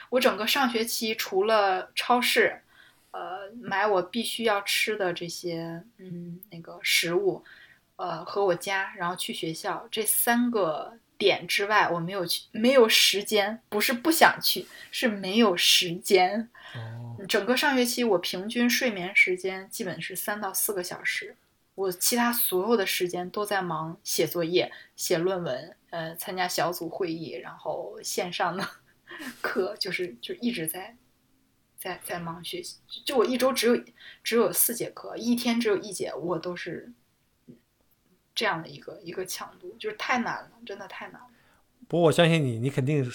[0.09, 2.61] 我整个上学期除了超市，
[3.17, 7.43] 呃，买我必须要吃的这些，嗯，那个食物，
[7.95, 16.47] 呃，和我家，然后去学校这三个点之外，我没有去，没有时间，不是不想去，是没有时间。
[16.75, 21.35] 哦，整个上学期我平均睡眠时间基本是三到四个小时，
[21.73, 28.63] 我其他所有的时间都在忙写作业、写论文，呃，参加小组会议，然后线上的
[29.41, 30.95] 课，就是就一直在
[31.77, 32.77] 在在忙学习。
[33.05, 33.83] 就我一周只有
[34.23, 36.91] 只有四节课，一天只有一节，我都是
[38.35, 41.27] 这样的一个一个强度，就是太难了，真的太难了。
[41.87, 43.09] 不过我相信你，你肯定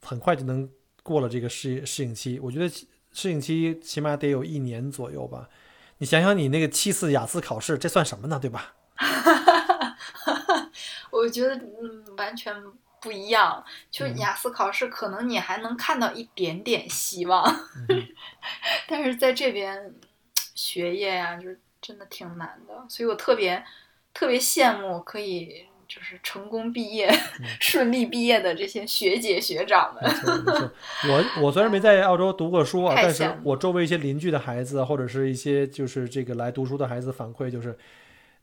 [0.00, 0.68] 很快就能
[1.02, 2.38] 过了这个适适应期。
[2.40, 2.68] 我觉得
[3.12, 5.48] 适应期起码得有一年左右吧。
[5.98, 8.38] 你想想，你那个七次雅思考试，这算什么呢？
[8.38, 8.74] 对吧？
[11.10, 12.54] 我觉得嗯，完全
[13.06, 13.64] 不一样。
[13.88, 17.44] 就嗯雅思考试，可能你还能看到一点点希望，
[17.88, 18.08] 嗯
[18.88, 19.94] 但是在这边
[20.56, 22.84] 学业呀、就是真的挺难的。
[22.88, 23.62] 所以我特别
[24.12, 30.02] 特别羡慕可以就是成功毕业、嗯 顺利毕业的这些学姐学长们。
[31.08, 37.78] 我我虽然没在澳洲读过书啊，但是我周围一些邻居的孩子，或者是一些就是这个来读书的孩子反馈，就是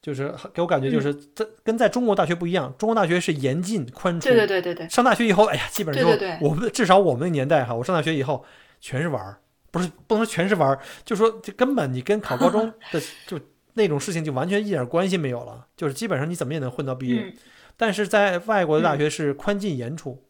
[0.03, 4.27] 就是给我感觉就是这跟在中国大学不一样，中国大学是严进宽出。
[4.27, 8.43] 对对对对对，上大学以后，哎呀，基本上就我们至少我们那年代哈，我上大学以后
[8.81, 9.39] 全是玩儿，
[9.71, 13.39] 不是不能说全是玩儿，就说这根本你跟考高中 的就
[13.75, 17.21] 那种事情就完全一点关系没有了，就是基本上你怎么也能混到毕业。
[17.21, 17.33] 嗯，
[17.77, 20.21] 但是在外国的大学是宽进严出，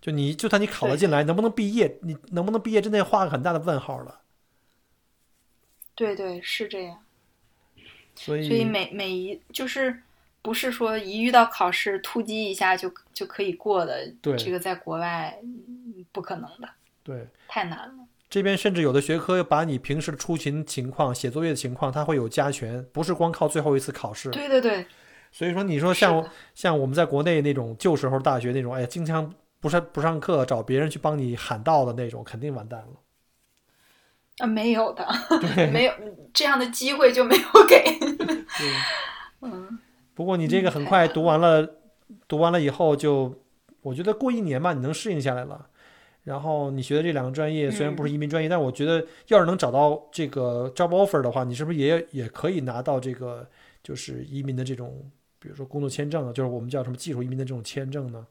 [0.00, 4.22] 就你就算你考了进来，能不能毕业，你能不能毕业，真的要画个很大的问号了。
[5.94, 6.96] 对对是这样。
[8.14, 9.96] 所以，所以每每一就是
[10.42, 16.68] 不是说一遇到考试突击一下就就可以过的，对这个在国外嗯不可能的，
[17.02, 17.94] 对太难了。
[18.28, 24.30] 这边甚至有的学科把你平时的出勤情况、写作业的情况，它会有加权，不是光靠最后一次考试。
[24.30, 24.86] 对对对，
[25.30, 33.01] 所以说，你说像像我们在国内那种旧时候大学那种，哎呀，经常不上不上课，找别人去帮你喊到的那种，肯定完蛋了。
[34.38, 35.06] 啊，没有的，
[35.40, 35.92] 对， 没有
[36.32, 37.82] 这样的机会就没有给。
[38.18, 38.72] 对
[39.42, 39.78] 嗯
[40.14, 41.66] 不过你这个很快读完了，
[42.28, 43.34] 读完了以后就，
[43.80, 45.68] 我觉得过一年吧，你能适应下来了。
[46.24, 53.48] 然后你学的这两个专业虽然不是移民专业，但我觉得要是能找到这个 job offer 的话，你是不是也也可以拿到这个
[53.82, 58.24] 就是移民的这种，比如说工作签证啊，就是我们叫什么技术移民的这种签证呢？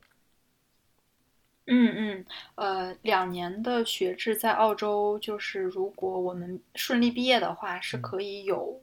[1.74, 8.02] 嗯嗯，呃，两年的学制在澳洲，就是如果我们顺利毕业的话，是嗯。
[8.02, 8.82] 可以有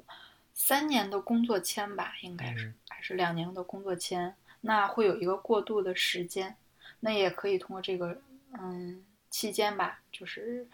[0.55, 2.75] 三年的工作签吧，应该是嗯。
[2.89, 6.57] 还是两年的工作签，那会有一个过渡的时间，
[7.01, 8.21] 那也可以通过这个
[8.59, 10.67] 嗯期间吧，就是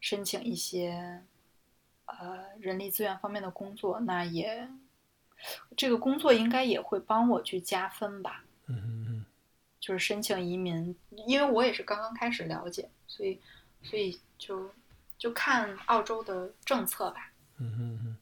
[0.00, 1.22] 申请一些
[2.04, 4.68] 呃人力资源方面的工作，那也
[5.76, 8.44] 这个工作应该也会帮我去加分吧。
[8.66, 9.03] 嗯，
[9.84, 13.38] 就是申请移民，因为我也是刚刚开始了解，所以
[13.82, 14.70] 所以就
[15.18, 17.30] 就看澳洲的政策吧。
[17.58, 18.16] 嗯嗯嗯，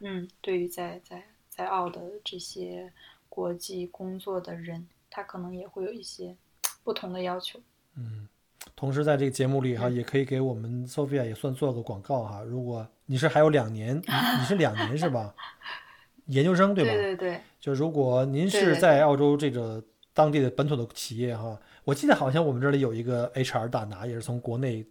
[0.00, 2.92] 嗯，对于在在在澳的这些
[3.30, 6.36] 国际工作的人，他可能也会有一些
[6.84, 7.58] 不同的要求。
[7.96, 8.28] 嗯
[8.76, 12.42] 同时在这个节目里哈，嗯也可以给我们 Sophia 也算做个广告哈。
[12.42, 15.34] 如果你是还有两年，你你是两年是吧？
[16.26, 16.92] 研究生对吧？
[16.92, 19.82] 对对对，就如果您是在澳洲这个
[20.14, 24.84] 当地的本土的企业哈，我记得好像我们这里有一个 HR 大拿，也是从国内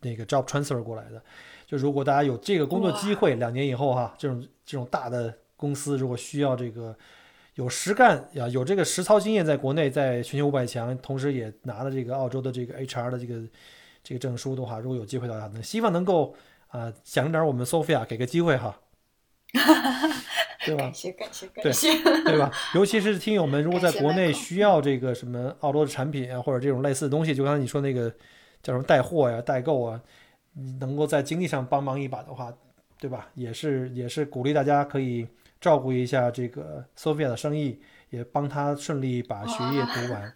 [0.00, 1.22] 那个 job transfer 过来的。
[1.66, 6.96] 就如果大家有这个工作机会，两年以后哈，这种这种大的公司如果需要这个
[7.54, 13.42] 有实干呀，有这个实操经验，在国内在全球五百强，同时也拿了这个澳洲的这个 HR 的这个
[14.02, 16.34] 这个证书的话，如果有机会的话，能希望能够
[16.68, 18.78] 啊、想着点我们 Sophia 给个机会哈，
[20.68, 20.94] 对吧感？
[20.94, 21.88] 谢感谢对感谢。
[22.24, 22.50] 对吧？
[22.74, 28.10] 尤其是听友们，如果在国内需要这个什么澳洲的产品啊，或者这种类似的东西，就刚才你说那个
[28.62, 30.00] 叫什么带货呀、代购啊，
[30.54, 32.52] 你能够在经济上帮忙一把的话，
[33.00, 33.28] 对吧？
[33.34, 35.26] 也是也是鼓励大家可以
[35.60, 40.32] 照顾一下这个 Sophia 的生意，也帮他顺利把学业读完，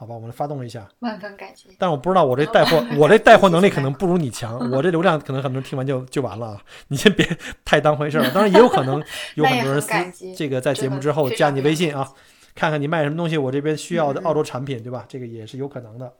[0.00, 0.14] 好吧？
[0.14, 0.88] 我们发动一下。
[1.00, 1.68] 万分感激。
[1.78, 6.62] 但我不知道我这带货，我这带货能力可能不如你强， 我这流量可能很多人听完就就完了啊！
[6.88, 7.28] 你先别
[7.66, 8.24] 太当回事儿。
[8.32, 12.10] 当然也有可能有很很多人私这个在节目之后加你微信啊
[12.54, 15.04] 看看你卖什么东西，我这边需要的澳洲产品，对吧？
[15.06, 16.10] 这个也是有可能的。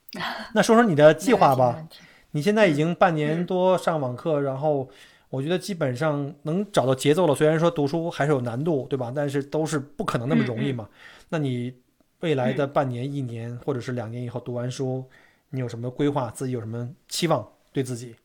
[0.54, 1.88] 那说说你的计划吧。
[2.32, 4.86] 你现在已经半年嗯多上网课，然后
[5.30, 7.34] 我觉得基本上能找到节奏了。
[7.34, 9.10] 虽然说读书还是有难度，对吧？
[9.16, 10.86] 但是都是不可能那么容易嘛。
[11.30, 11.74] 那你
[12.22, 15.04] 未来的半年、一年或者是两年以后读完书，
[15.50, 16.30] 你有什么规划？
[16.30, 17.52] 自己有什么期望？
[17.72, 18.16] 对自己？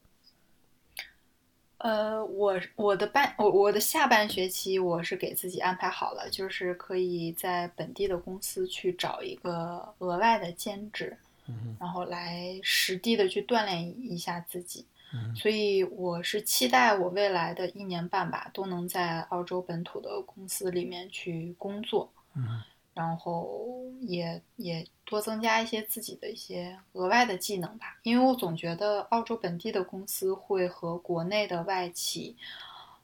[1.80, 11.16] 呃，我我的半我我的下半学期我是给自己安排好了，就是可以在本地的公司去找一个额外的兼职，
[11.48, 14.86] 嗯然后来实地的去锻炼一下自己。
[15.14, 22.62] 嗯所以我是期待我未来的一年半吧，都能在澳洲本土的公司里面去工作，嗯
[22.98, 28.00] 然后也也多增加一些自己的一些额外的技能吧。
[28.02, 32.36] 因为我总觉得澳洲本地的公司会和国内的外企，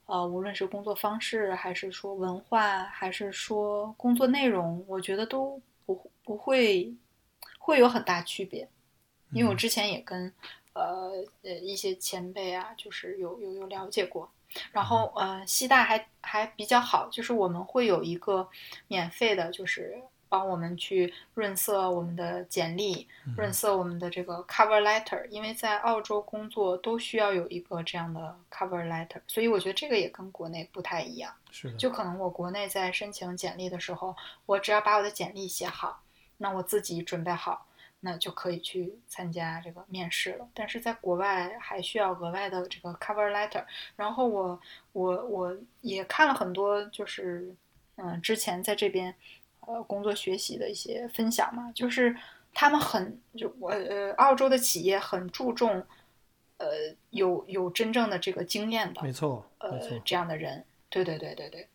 [0.08, 6.92] 呃，无论是工作方式，还是说文化，还是说工作内容，我觉得都不不会
[7.60, 8.68] 会有很大区别。
[9.32, 10.34] 因为我之前也跟
[10.74, 11.12] 呃
[11.44, 14.28] 呃一些前辈啊，就是有有有了解过，
[14.72, 18.48] 然后呃西大还还比较好，就是我们会有一个
[18.88, 31.32] 免费的，就是帮我们去润色我们的简历，润色我们的这个 cover letter，因为在澳洲工作都需要有一个这样的 cover letter，所以我觉得这个也跟国内不太一样。
[31.52, 34.16] 是的，就可能我国内在申请简历的时候，
[34.48, 36.02] 我只要把我的简历写好，
[36.38, 37.68] 那我自己准备好，
[38.06, 40.48] 那就可以去参加这个面试了。
[40.54, 43.64] 但是在国外还需要额外的这个 cover letter。
[43.96, 44.60] 然后我
[44.92, 47.56] 我我也看了很多，就是
[47.96, 49.16] 嗯之前在这边
[49.62, 52.16] 呃工作学习的一些分享嘛，就是
[52.54, 55.86] 他们很就我呃澳洲的企业很注重
[56.58, 56.68] 呃
[57.12, 60.66] 有有真正的这个经验的，没错，没呃错，这样的人。
[60.90, 61.68] 对对对对对，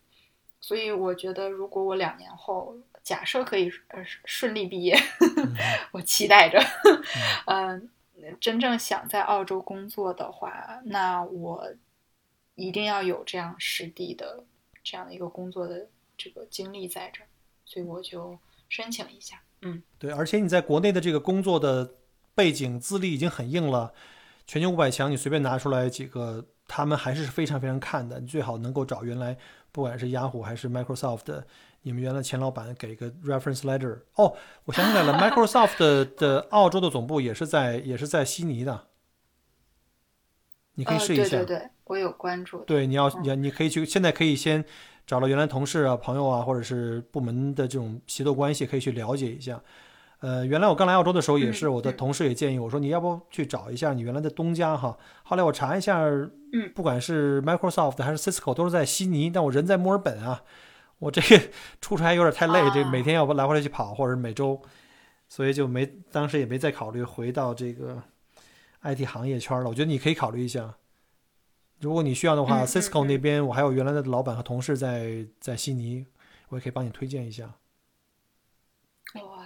[0.61, 2.73] 所以我觉得，如果我两年后
[3.09, 5.55] 假设可以呃顺利毕业，嗯
[5.93, 6.61] 我期待着，
[7.47, 7.89] 嗯、
[8.39, 11.67] 真正想在澳洲工作的话，那我
[12.53, 14.43] 一定要有这样实地的
[14.83, 17.25] 这样的一个工作的这个经历在这儿，
[17.65, 19.41] 所以我就申请一下。
[19.63, 21.95] 嗯，对，而且你在国内的这个工作的
[22.35, 23.91] 背景资历已经很硬了，
[24.45, 28.19] 全球五百强你随便拿出来几个，他们还是非常非常看的。
[28.19, 29.35] 你最好能够找原来
[29.71, 31.47] 不管是雅虎还是 Microsoft 的
[31.81, 33.99] 你们原来钱老板给个 reference letter。
[34.15, 38.87] 哦，我想起来了， Microsoft 的的澳洲的总部也是在也是在悉尼的，
[40.75, 41.37] 你可以试一下。
[41.37, 42.59] 对对对，我有关注。
[42.65, 44.63] 对，你要你你可以去，现在可以先
[45.07, 49.61] 找到原来同事啊、朋友啊，或者是部门的这种协作关系，可以去了解一下。
[50.19, 54.97] 呃，原来我刚来澳洲的时候也是，我的同事也建议我说，你要不去找一下你原来的东家哈。
[55.23, 60.43] 后来我查一下，嗯，不管是 Microsoft 还是 Cisco 都是在悉尼，但我人在墨尔本啊，
[60.99, 61.49] 我这个
[61.81, 64.61] 出差有点太累，这每天要不来回来去跑，或者每周，
[65.27, 68.03] 所以就没当时也没再考虑回到这个
[68.83, 69.69] IT 行业圈了。
[69.69, 70.75] 我觉得你可以考虑一下，
[71.79, 76.05] 如果你需要的话，Cisco 那边我还有原来的老板和同事在在悉尼，
[76.49, 77.55] 我也可以帮你推荐一下。
[79.15, 79.45] 哇！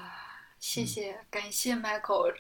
[0.60, 2.34] 谢谢，感谢 Michael，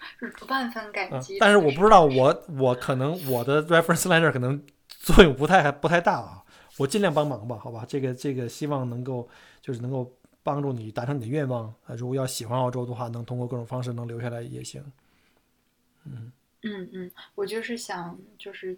[0.47, 1.37] 万分感激。
[1.39, 6.42] 但是我不知道，我我可能我的 reference letter 可能作用不太不太大啊。
[6.77, 7.85] 我尽量帮忙吧，好吧？
[7.87, 9.27] 这个这个希望能够
[9.61, 11.95] 就是能够帮助你达成你的愿望啊。
[11.95, 14.83] 如果要喜欢澳洲的话，能通过各种方式能留下来也行。
[16.05, 16.31] 嗯
[16.63, 18.77] 嗯嗯，我就是想就是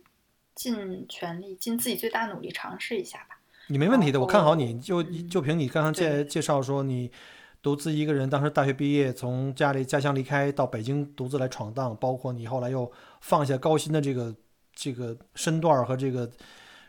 [0.56, 3.40] 尽全力尽自己最大努力尝试一下吧。
[3.68, 4.80] 你没问题的，我看好你。
[4.80, 7.12] 就就凭你刚刚介介绍说你。
[7.62, 14.36] 独自一个人，当时大学毕业，从家里家乡离开到北京独自来闯荡，包括你后来又放下高薪的这个
[14.76, 16.30] 这个身段和这个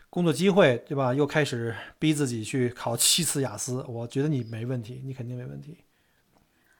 [0.09, 1.13] 工作机会，对吧？
[1.13, 5.77] 又开始逼自己去考七次雅思，我觉得你没问题，你肯定没问题。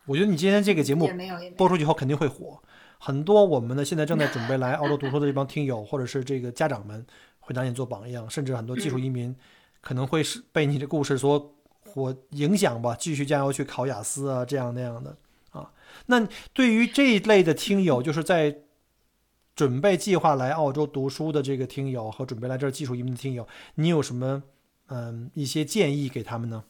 [0.05, 1.09] 我觉得你今天这个节目
[1.55, 2.61] 播出去以后肯定会火，
[2.97, 7.05] 很多我们的现在正在准备来澳洲读书的这帮听友，或者是这个家长们
[7.39, 9.35] 会拿你做榜样，甚至很多技术移民
[9.81, 11.53] 可能会是被你的故事所。
[11.89, 15.17] 火影响吧，继续加油去考雅思啊，这样那样的
[15.51, 15.71] 啊。
[16.07, 18.55] 那对于这一类的听友，就是在
[19.57, 24.43] 准备计划来澳洲读书的这个听友和准备来这儿技术移民的听友，你有什么
[24.85, 26.63] 嗯一些建议给他们呢？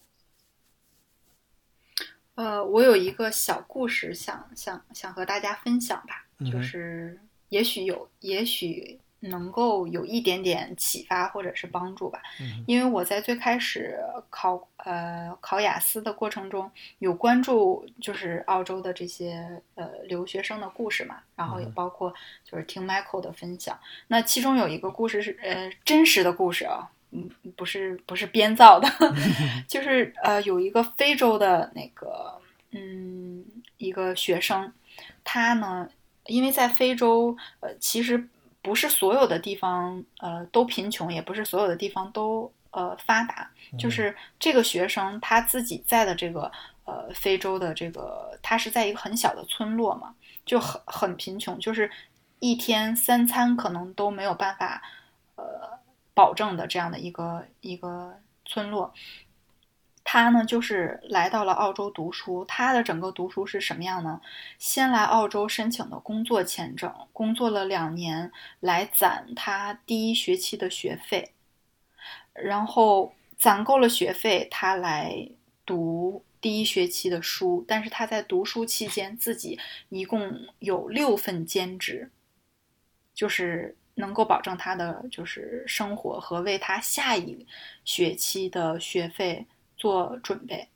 [2.36, 7.20] 呃，我有一个小故事，想想想和大家分享吧，就是
[7.50, 8.98] 也许有，也许。
[9.22, 12.22] 能够有一点点启发或者是帮助吧，
[12.68, 13.98] 因为我在最开始
[14.30, 22.14] 考呃考雅思的过程中，有关注就是澳洲的这些呃留学生的故事嘛，然后也包括
[22.46, 23.78] 就是听 Michael 的分享。
[24.08, 28.88] 那其中有一个故事是呃真实的故事啊，嗯不是不是编造的，
[29.68, 32.40] 就是呃有一个非洲的那个
[32.72, 33.44] 嗯
[33.78, 34.72] 一个学生，
[35.24, 35.90] 他呢
[36.28, 38.28] 因为在非洲呃其实。
[38.62, 43.50] 不是所有的地方，呃，都贫穷，也不是所有的地方都呃发达。
[43.78, 46.52] 就是这个学生他自己在的这个
[46.86, 50.14] 呃非洲的这个，他是在一个很小的村落嘛，
[50.46, 51.90] 就很很贫穷，就是
[52.40, 54.82] 一天三餐可能都没有办法
[55.36, 55.80] 呃
[56.14, 58.94] 保证的这样的一个一个村落。
[60.10, 62.46] 他呢，就是来到了澳洲读书。
[62.46, 64.22] 他的整个读书是什么样呢？
[64.58, 71.34] 先来澳洲申请的工作签证，工作了两年来攒他第一学期的学费，
[72.32, 75.28] 然后攒够了学费，他来
[75.66, 77.66] 读第一学期的书。
[77.68, 82.10] 但是他在读书期间，自己一共有六份兼职，
[83.14, 87.46] 就是能够保证他的就是生活和为他下一
[87.84, 89.46] 学期的学费。
[89.78, 90.68] 做准备，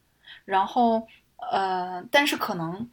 [0.45, 1.07] 然后
[1.51, 2.89] 呃，但是可能，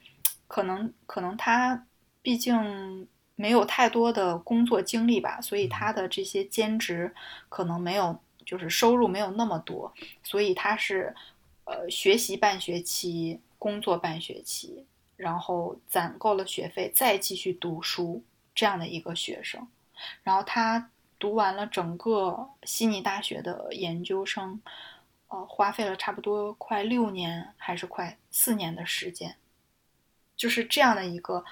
[0.47, 1.87] 可能，可能他
[2.23, 7.15] 毕竟没有太多的工作经历吧，所以他的这些兼职
[7.51, 9.93] 可能没有，就是收入没有那么多，
[10.25, 11.15] 所以他是
[11.65, 19.69] 呃学习半学期，工作半学期，然后攒够了学费再继续读书这样的一个学生，
[20.23, 24.61] 然后他读完了整个悉尼大学的研究生。
[25.29, 29.37] 呃，花费了差不多快六年，还是快四年的时间，
[30.37, 31.45] 就是这样的一个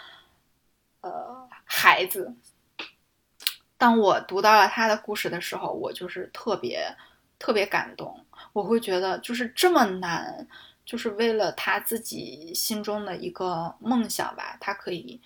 [1.02, 2.34] 呃孩子。
[3.78, 6.96] 当我读到了他的故事的时候，我就是特别
[7.38, 8.24] 特别感动。
[8.54, 10.48] 我会觉得，就是这么难，
[10.87, 15.20] 就是为了他自己心中的一个梦想吧，他可以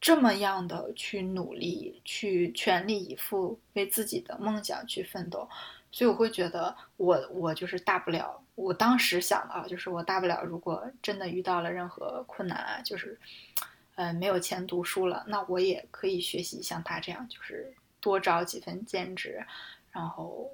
[0.00, 5.48] 这么样的去努力，去全力以赴，为自己的梦想去奋斗。
[5.92, 13.18] 所以我会觉得，我我就是大不了，我当时想的啊，就是我大不了，如果真的遇到了任何困难啊，就是，
[13.96, 19.44] 呃，没有钱读书了，那我也可以学习像他这样，就是多找几份兼职，
[19.90, 20.48] 然后，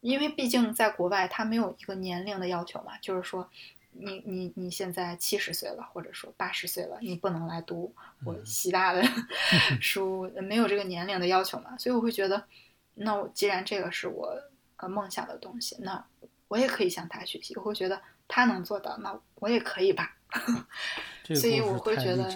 [0.00, 3.48] 因为毕竟在国外，他没有一个年龄的要求嘛，就是说，
[3.92, 9.04] 你你你现在七十岁了，或者说八十岁了，你不能来读我西大的
[9.80, 12.44] 书，没有这个年龄的要求嘛，所以我会觉得，
[12.94, 14.36] 那我既然这个是我。
[14.80, 16.04] 呃，梦想的东西，那
[16.48, 17.54] 我也可以向他学习。
[17.56, 20.16] 我会觉得他能做到，那我也可以吧。
[21.34, 22.28] 所以我会觉得。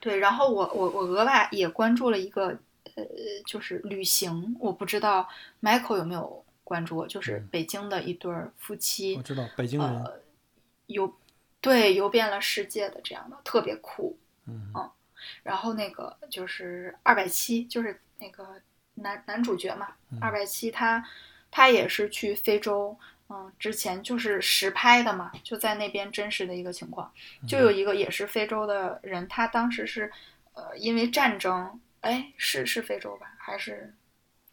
[0.00, 2.48] 对，然后我我我额外也关注了一个
[2.94, 3.04] 呃，
[3.46, 5.26] 就是旅行，我不知道
[5.62, 10.20] Michael 有没有关注过，就是嗯北京的一对夫妻我，知道北京人，呃，
[10.88, 11.10] 游
[11.62, 14.18] 对游遍了世界的这样的，特别酷。
[14.46, 14.70] 嗯
[15.42, 18.60] 然后那个就是二百七，就是那个
[18.94, 20.18] 男男主角嘛，嗯。
[20.20, 21.04] 二百七他
[21.50, 22.96] 他也是去非洲，
[23.28, 27.12] 嗯，之前就是实拍的嘛，就在那边真实的一个情况，
[27.46, 30.10] 就有一个也是非洲的人，他当时是
[30.54, 33.94] 呃因为战争，哎，是是非洲吧，还是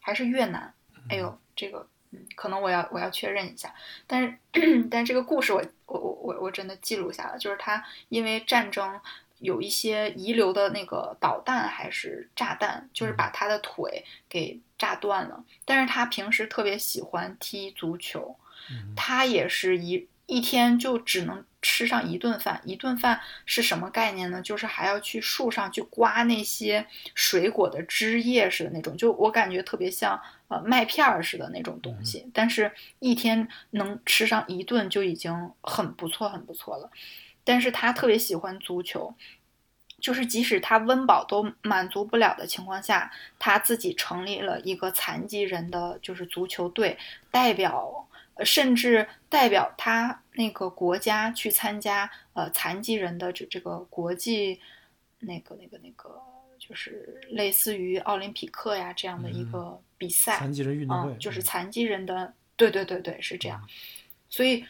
[0.00, 0.72] 还是越南？
[1.08, 3.74] 哎呦，这个嗯，可能我要我要确认一下，
[4.06, 9.00] 但是 但这个故事我我我我我真的记录下了，就是他因为战争
[9.42, 15.44] 有一些遗留的那个导弹还是炸弹，就是把他的腿给炸断了。
[15.64, 18.36] 但是他平时特别喜欢踢足球，
[18.70, 24.40] 嗯他也是一一天就只能吃上一顿饭，一顿饭是什么概念呢？
[24.40, 30.18] 就是还要去树上去刮那些水果的枝叶似的那种，就我感觉特别像
[30.48, 32.30] 呃麦片儿似的那种东西。
[32.32, 36.90] 但是一天能吃上一顿就已经很不错，很不错了。
[37.44, 39.14] 但是他特别喜欢足球，
[40.00, 46.98] 就是即使他温饱都满足不了的情况下，他自己成立了一个残疾人的就是足球队，
[47.30, 54.60] 代表呃甚至代表他那个国家去参加呃残疾人的这这个国际
[55.20, 56.20] 那个那个那个
[56.58, 63.68] 就是类似于奥林匹克呀这样的一个比赛，残疾人运动会嗯，就是嗯残疾人的，对对对对，是这样。
[64.28, 64.64] 所以，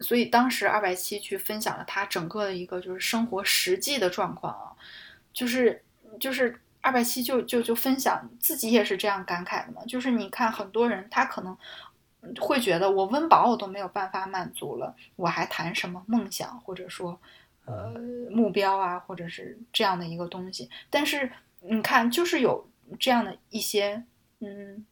[0.00, 4.72] 所以当时二百七去分享了他整个的一个就是生活实际的状况啊，
[5.32, 5.82] 就是
[6.20, 11.56] 就是二百七就就就分享自己也是这样感慨的嘛，就是你看很多人他可能
[12.40, 17.20] 会觉得我温饱我都没有办法满足了，我还谈什么梦想或者说
[17.64, 17.92] 呃
[18.30, 21.30] 目标啊，或者是这样的一个东西，但是
[21.60, 22.68] 你看就是有
[23.00, 24.04] 这样的一些
[24.40, 24.86] 嗯。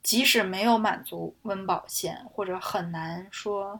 [0.00, 3.76] 即使没有满足温饱线，或者很难说，呃，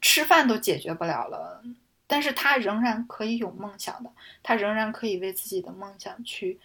[0.00, 1.62] 吃饭都解决不了了，
[2.06, 4.10] 但是他仍然可以有梦想的，
[4.42, 6.58] 他仍然可以为自己的梦想去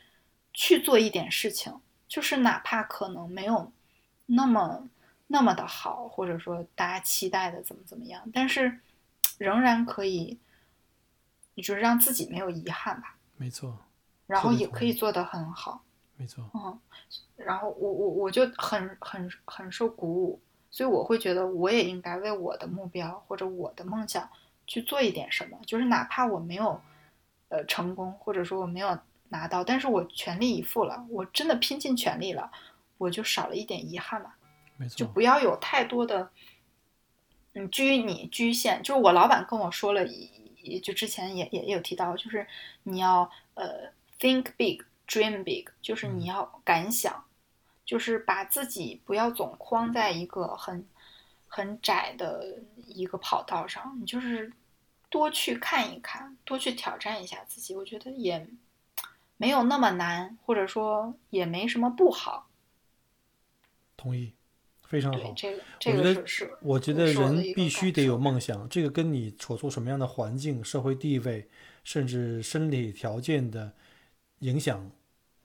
[0.54, 1.74] 去做一点事情，
[2.08, 3.72] 就是哪怕可能没有
[4.26, 4.88] 那么
[5.28, 8.80] 那么的好，或者说大家期待的怎么怎么样，但是
[9.38, 10.38] 仍然可以，
[11.56, 13.78] 就是让自己没有遗憾吧，没错，
[14.28, 15.82] 然后也可以做得很好。
[16.18, 16.80] 没错，嗯，
[17.36, 20.42] 然后我我我就很很很受鼓舞，
[20.76, 24.30] 所以我会觉得我也应该为我的目标或者我的梦想
[24.68, 26.82] 去做一点什么，就是哪怕我没有
[27.48, 29.00] 呃成功，或者说我没有
[29.30, 32.52] 拿到，但是我全力以赴了，我真的拼尽全力了，
[32.98, 34.34] 我就少了一点遗憾嘛，
[34.76, 36.30] 没错，就不要有太多的
[37.54, 38.84] 嗯拘泥局限。
[38.84, 40.06] 就是我老板跟我说了
[40.84, 42.46] 就之前也也也有提到，就是
[42.84, 44.82] 你要呃 think big。
[45.08, 47.26] Dream big，就是你要敢想，
[47.86, 50.86] 就是把自己不要总框在一个很
[51.48, 52.58] 很窄的
[52.88, 54.52] 一个跑道上，你就是
[55.10, 58.46] 多去看一看，多去挑战一下自己，我觉得也
[59.38, 62.50] 没有那么难，或者说也没什么不好。
[63.96, 64.34] 同意，
[64.84, 65.34] 非常对，好。
[65.36, 71.48] 这个这我觉得个是是，我觉得人必须得有梦想，这个跟你所处什么样的环境、社会地位，
[71.84, 73.74] 甚至生理条件的
[74.40, 74.92] 影响，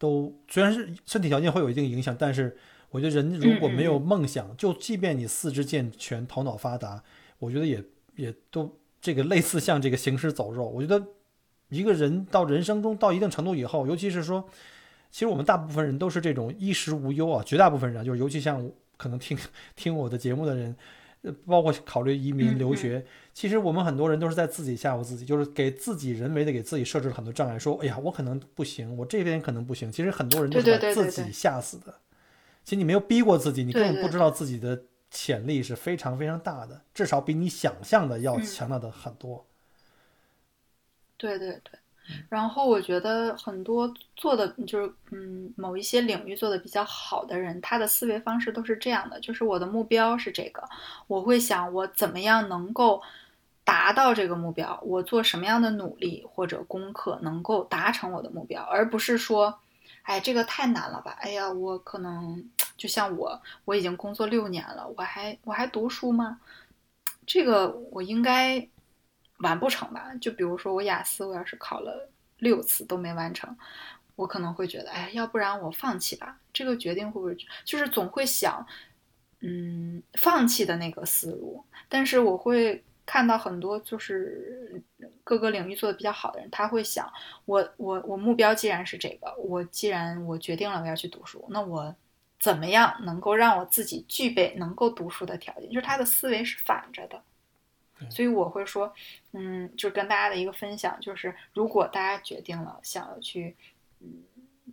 [0.01, 2.57] 都虽然是身体条件会有一定影响，但是
[2.89, 7.05] 我觉得人如果没有嗯嗯梦想，就即便你四肢健全、头脑发达，
[7.39, 7.85] 我觉得也
[8.17, 10.67] 也都这个类似像这个行尸走肉。
[10.67, 11.07] 我觉得
[11.69, 14.43] 一个人到人生中到一定程度以后，尤其是说，
[15.11, 19.37] 其实我们大部分人都是这种衣食无忧啊，绝大部分人啊，就是尤其像可能听
[19.77, 20.75] 听我的节目的人，
[21.23, 23.05] 呃包括考虑移民留学，
[23.35, 29.91] 其实我们很多人都是在自己吓唬自己，就是给自己人为的给自己设置了很多障碍，说哎呀我可能不行，我这边可能不行。
[29.91, 31.95] 其实很多人都是把自己对对对对吓死的。
[32.63, 39.47] 其实你没有逼过自己，你根本不知道自己的潜力是非常非常大的，至少比你想象的要嗯强大的很多。
[41.17, 41.80] 对对对，
[42.29, 50.63] 然后我觉得很多做的就是嗯某一些领域做的比较好的人，他的思维方式都是这样的，就是我的目标是这个，
[51.07, 53.03] 我会想我怎么样能够
[53.65, 59.59] 达到这个目标，我做什么样的努力或者功课能够达成我的目标，而不是说，
[60.03, 62.45] 哎这个太难了吧，哎呀我可能
[62.77, 66.41] 就像我我已经工作六年了，我还我还读书吗？
[67.27, 68.67] 这个我应该
[69.43, 70.13] 完不成吧？
[70.21, 73.57] 就比如说我雅思，我要是考了六次都没完成，
[74.17, 76.39] 我可能会觉得，哎，要不然我放弃吧。
[76.53, 78.67] 这个决定会不会就是总会想，
[79.41, 84.83] 嗯放弃的那个思路，但是我会看到很多就是
[85.25, 87.11] 各个领域做的比较好的人，他会想，
[87.45, 91.95] 我我我目标既然是这个，我既然我决定了我要去读书，那我
[92.39, 95.69] 怎么样能够让我自己具备能够读书的条件？
[95.71, 97.23] 就是他的思维是反着的。
[98.09, 98.93] 所以我会说，
[99.33, 103.57] 嗯，就跟大家的一个分享，就是如果大家决定了想要去，
[104.01, 104.23] 嗯，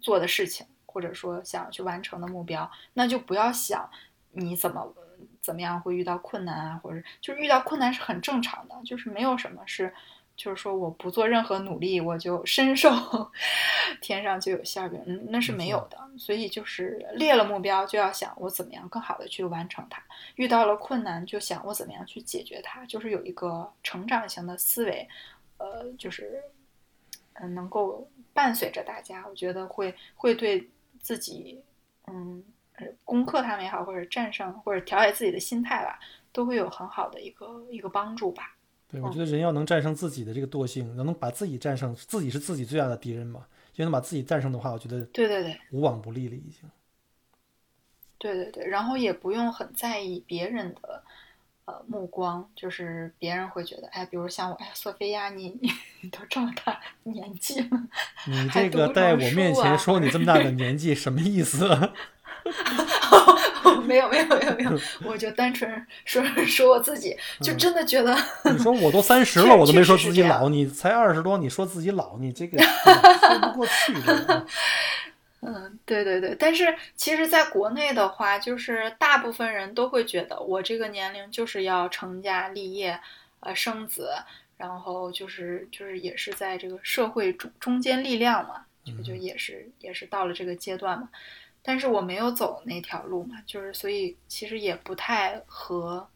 [0.01, 3.89] 做的事情，或者说想要去完成的目标，那就不要想
[4.31, 4.93] 你怎么
[5.41, 9.93] 怎么样会遇到困难啊，或者就是遇到困难是很正常的，就是没有什么是。
[10.37, 12.89] 就是说，我不做任何努力，我就深受
[13.99, 15.97] 天上就有馅饼，嗯，那是没有的。
[16.17, 19.99] 所以就是列了目标，就要想我怎么样更好的去完成它；
[20.35, 22.85] 遇到了困难，就想我怎么样去解决它。
[22.85, 25.07] 就是有一个成长型的思维，
[25.57, 26.41] 呃，就是
[27.33, 30.69] 嗯，能够伴随着大家，我觉得会会对
[30.99, 31.63] 自己，
[32.07, 32.43] 嗯，
[33.03, 35.99] 攻克他们也好，或者战胜，或者调节自己的心态吧，
[36.31, 38.55] 都会有很好的一个一个帮助吧。
[38.89, 43.45] 对，我觉得人要能战胜自己的这个惰性，能把自己战胜，自己是自己最大的敌人嘛。
[43.73, 46.67] 就能把自己战胜的话，我觉得对对对，无往不利了已经。
[48.17, 51.03] 对对对，然后也不用很在意别人的
[51.65, 55.49] 呃目光，就是别人会觉得，哎，比如像我，哎，索菲亚，你
[56.01, 57.69] 你都这么大年纪了，
[58.25, 61.67] 你这个在我面前说你这么大的 年纪，什么意思？
[63.85, 64.71] 没有没有没有没有，
[65.05, 68.15] 我就单纯说说我自己，就真的觉得。
[68.51, 73.93] 你说我都三十了，我都没说自己老，你才二十多，你说自己老，你这个说不过去。
[75.39, 82.99] 嗯，对对对，但是其实，在国内的话，就是大部分人都会觉得，我这个年龄就是要成家立业，
[83.39, 84.09] 呃，生子，
[84.57, 91.07] 然后就是就是也是在这个社会中中坚力量嘛，就就也是也是到了这个阶段嘛。
[91.67, 96.07] 但是我没有走那条路嘛，就是所以其实也不太和，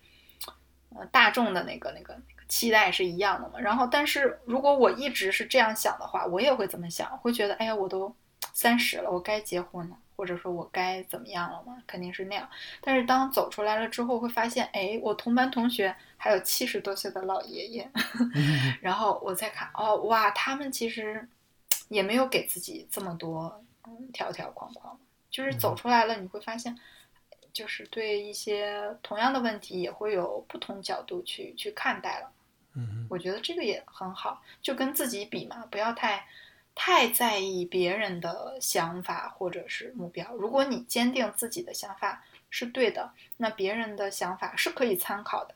[0.96, 3.60] 呃大众的那个那个那个期待是一样的嘛。
[3.60, 8.16] 然后，但是如果我一直是这样想的话，我也会这么想，会觉得哎呀，我都
[8.54, 11.84] 三十了，我该结婚了，或者说我该怎么样了嘛？
[11.86, 12.50] 肯定是那样。
[12.80, 17.92] 但是当走出来了之后，会发现，哎，我同班同学还有七十多岁的老爷爷，
[18.80, 21.28] 然后我再看，哦哇，他们其实
[21.90, 23.62] 也没有给自己这么多
[24.14, 24.98] 条条框框。
[25.32, 26.78] 就是走出来了，你会发现，
[27.54, 32.32] 就是对一些同样的问题也会有不同角度去去看待了。
[32.76, 36.26] 嗯，我觉得这个也很好，就跟自己比嘛，不要太
[36.76, 40.36] 太在意别人的想法或者是目标。
[40.36, 45.56] 如果你坚定自己的想法是对的，那别人的想法是可以参考的，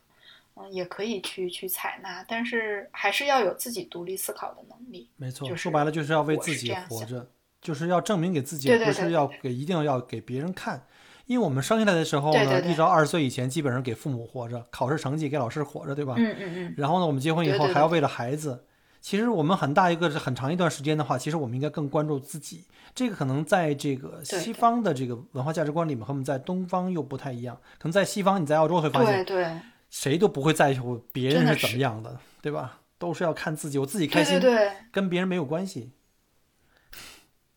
[0.56, 5.10] 嗯，也可以去去采纳，但是还是要有自己独立思考的能力。
[5.16, 7.30] 没错，就说白了就是要为自己活着。
[7.66, 10.86] 就是要证明给自己，不是要给一定要给别人看，
[11.26, 16.14] 因为我们生下来的时候呢，一直到二十岁以前，基本上给父母活着，考试成绩给老师活着，对吧？
[16.16, 16.74] 嗯嗯嗯。
[16.78, 18.66] 然后呢，我们结婚以后还要为了孩子。
[19.02, 22.66] 其实我们很大一个是很长一段时间的话，其实我们应该更关注自己。
[22.94, 27.56] 这个可能在这个西方的这个文化价值观里面和我们在东方又不太一样。
[27.78, 29.60] 可能在西方，你在澳洲会发现，对对，
[29.92, 32.80] 谁都不会在乎别人是怎么样的，对吧？
[32.98, 35.92] 都是要看自己，我自己开心，对对对，跟别人没有关系。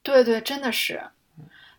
[0.09, 1.03] 对对，真的是。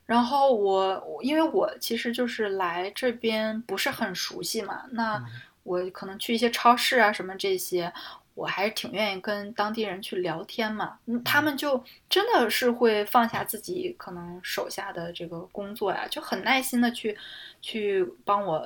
[0.06, 5.24] 然后我，因为我其实就是来这边不是很熟悉嘛，那
[5.64, 7.92] 我可能去一些超市啊什么这些。
[8.36, 17.18] 我还是挺愿意跟当地人去聊天嘛，嗯，他们就真的是会放下自己可能手下的这个工作呀，就很耐心的去
[17.62, 18.66] 去帮我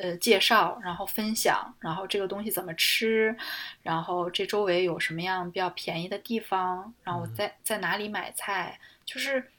[0.00, 3.36] 呃介绍，然后分享，然后这个东西怎么吃，
[3.82, 8.80] 然后这周围有什么样比较便宜的地方，然后我在在哪里买菜，
[9.10, 9.50] 就是。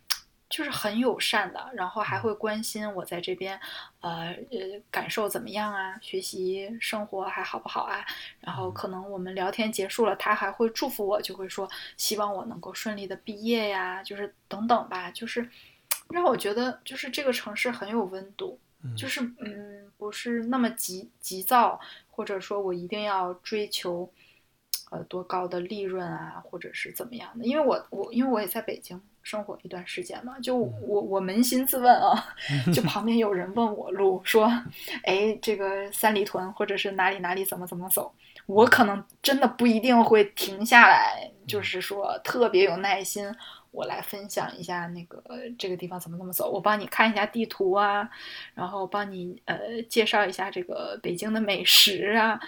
[0.53, 3.57] 就是很友善的，然后还会关心我在这边，
[4.01, 4.57] 呃呃
[4.91, 8.05] 感受怎么样啊，学习生活还好不好啊？
[8.41, 15.49] 然后可能我们聊天结束了，他还会祝福我，就会说希望我能够顺利的毕业呀，就是等等吧，就是
[16.09, 18.59] 让我觉得就是这个城市很有温度，
[18.97, 21.79] 就是嗯不是那么急急躁，
[22.09, 24.11] 或者说我一定要追求
[24.89, 27.45] 呃多高的利润啊，或者是怎么样的？
[27.45, 29.01] 因为我我因为我也在北京。
[29.23, 32.35] 生活一段时间嘛，就我我扪心自问啊，
[32.73, 34.51] 就旁边有人问我路，说，
[35.03, 38.11] 哎，这个三里屯或者是哪里哪里怎么怎么走，
[38.47, 43.31] 我可能真的不一定会停下来，就是说特别有耐心，
[43.69, 45.23] 我来分享一下那个
[45.57, 48.09] 这个地方怎么怎么走，我帮你看一下地图啊，
[48.55, 52.39] 然后帮你呃介绍一下这个北京的美食啊，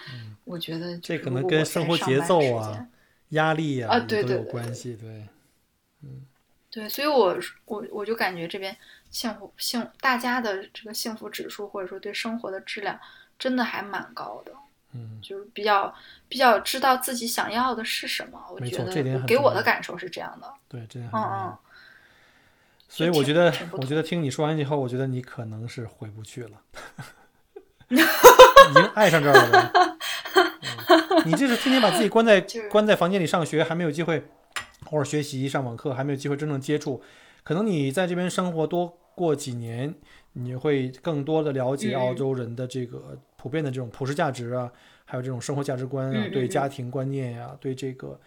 [0.42, 2.88] 我觉得这可能跟生活节奏啊、
[3.28, 5.28] 压力啊都有关系，对，
[6.02, 6.26] 嗯。
[6.74, 8.76] 对，所以我我我就感觉这边
[9.08, 12.98] 幸福幸大家的这个幸福指数或者说对生活的质量
[13.38, 14.52] 真的还蛮高的，
[14.92, 15.94] 嗯，就是比较
[16.28, 18.44] 比较知道自己想要的是什么。
[18.50, 20.52] 我没觉错这点给我的感受是这样的。
[20.68, 21.58] 对，这样嗯嗯，
[22.88, 26.60] 所以我觉得我觉得听你说完以后，我觉得你可能是回不去了，
[27.90, 29.72] 已经爱上这儿了
[31.24, 34.26] 你这是天天把自己关在就是关在房间里上学，还没有机会
[34.90, 37.02] 偶尔学习上网课，还没有机会真正接触。
[37.42, 39.94] 可能你在这边生活多过几年，
[40.32, 44.72] 你会更多的了解嗯澳洲人的这个普遍的这种普世价值啊，
[45.04, 48.18] 还有这种生活价值观啊，对家庭观念呀、对这个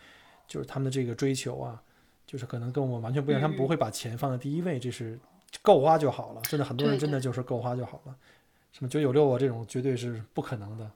[0.48, 1.82] 就是他们的这个追求啊，
[2.26, 5.20] 就是可能跟我们完全不一样，他们嗯不会把钱放在第一位，这是
[5.62, 6.42] 够花就好了。
[6.44, 8.16] 真的，很多人真的就是够花就好了。
[8.72, 10.90] 什么九九六啊，这种绝对是不可能的。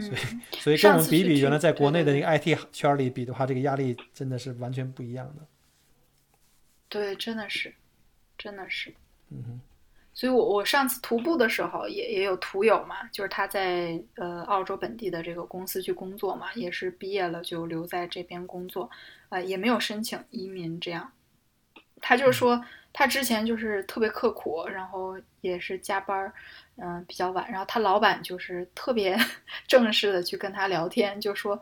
[0.00, 5.46] 嗯，所以跟我们比比，原来在国内的对那个 IT 圈里比的话，这个压力真的是完全不一样的。
[6.88, 7.74] 对，真的是，
[8.36, 8.94] 真的是。
[9.30, 9.60] 嗯哼，
[10.14, 18.90] 所以我我上次徒步的时候也也有徒友嘛，就是他在呃澳洲本地的这个公司去工作嘛，也是毕业了就留在这边工作，
[19.28, 21.12] 呃也没有申请移民这样。
[22.00, 26.32] 他就是说他之前就是特别刻苦，然后也是加班儿，
[26.80, 29.18] 嗯、比较晚，然后他老板就是特别
[29.68, 31.60] 正式的去跟他聊天，就说。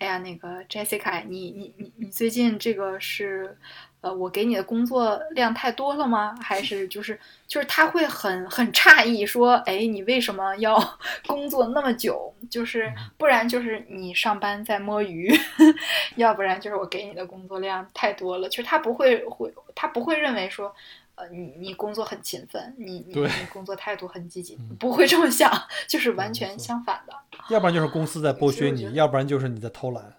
[0.00, 3.58] 哎呀，那个 Jessica，你你你你最近这个是，
[4.00, 6.36] 呃，我给你的工作量太多了吗？
[6.40, 10.78] 还是就是就是他会很很诧异说，哎，你为什么要
[11.26, 12.32] 工作那么久？
[12.48, 15.36] 就是不然就是你上班在摸鱼，
[16.14, 18.48] 要不然就是我给你的工作量太多了。
[18.48, 20.72] 就是他不会会他不会认为说，
[21.18, 25.50] 呃，你你工作很勤奋，你你你工作态度很积极嗯，不会这么想，
[25.88, 27.12] 就是完全相反的。
[27.50, 30.14] 要不然就是公司在剥削你，要不然就是你在偷懒，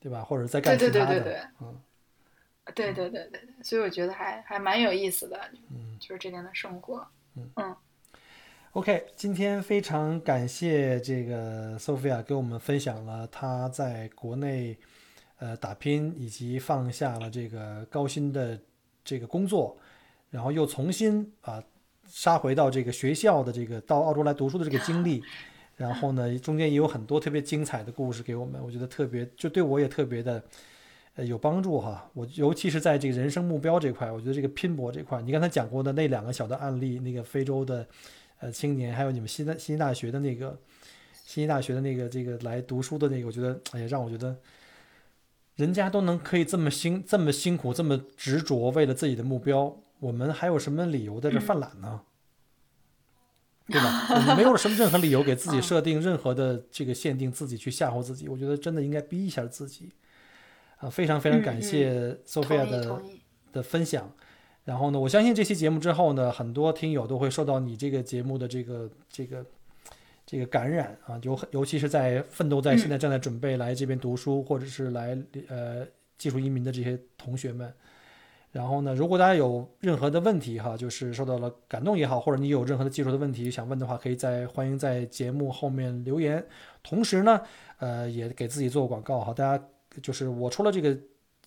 [0.00, 0.22] 对吧？
[0.22, 1.06] 或者在干对其他的。
[1.06, 1.80] 对对对对嗯
[2.74, 5.38] 对对对对对，所以我觉得还还蛮有意思的，
[5.70, 5.98] 嗯。
[6.00, 7.06] 就是这边的生活。
[7.56, 7.76] 嗯
[8.72, 14.76] OK，今天非常感谢这个 Sophia 给我们分享了她在国内
[15.38, 18.58] 呃打拼以及放下了这个高薪的
[19.04, 19.78] 这个工作，
[20.34, 21.62] 然后又重新啊
[22.08, 25.22] 杀回到这个学校的这个到澳洲来读书的这个经历，
[25.76, 30.42] 然后呢中间也有很多特别精彩的故事给我们，我觉得特别就对我也特别的。
[31.16, 37.86] 呃，有帮助哈，我尤其是在这个人生目标这块，我觉得这个拼搏这块，你刚才讲过的那两个小的案例，那个非洲的
[38.40, 40.58] 呃青年，还有你们新大悉尼大学的那个
[41.24, 44.36] 悉尼大学的那个这个来读书的那个，我觉得哎呀，让我觉得
[45.54, 52.00] 人家都能可以这么辛这么辛苦这么执着，为了自己的目标，我们还有什么理由在这犯懒呢？
[53.66, 54.08] 对吧？
[54.10, 58.28] 我们没有什么任何理由给自己嗯设定任何的这个限定，自己去吓唬自己。
[58.28, 59.90] 我觉得真的应该逼一下自己。
[60.76, 63.00] 啊，非常非常感嗯谢 Sophia 的。
[63.52, 64.12] 的分享。
[64.64, 69.46] 然后呢，我相信这期节目之后呢，很多听友都会受到你这个节目的这个这个
[70.26, 75.16] 这个感染啊，尤尤其是在奋斗在嗯现在正在准备来这边读书，或者是来
[75.48, 75.86] 呃
[76.18, 77.72] 技术移民的这些同学们。
[78.54, 86.40] 然后呢，如果大家有任何的问题哈，就是受到了感动也好，或者你有任何的技术的问题想问的话，可以在欢迎在节目后面留言。
[86.80, 87.40] 同时呢，
[87.78, 89.64] 呃，也给自己做个广告哈，大家
[90.00, 90.96] 就是我除了这个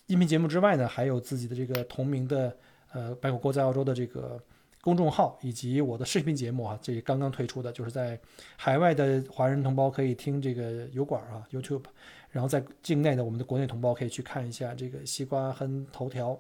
[0.08, 2.53] 音频节目之外呢，还有自己的这个同名的
[2.91, 4.38] 呃白狗锅在澳洲的这个
[4.82, 8.20] 公众号，以及我的视频节目啊，这刚刚推出的，就是在
[8.58, 11.86] 海外的华人同胞可以听这个油管啊 YouTube，
[12.32, 16.38] 然后在境内的我们的国内同胞可以去看一下这个西瓜和头条。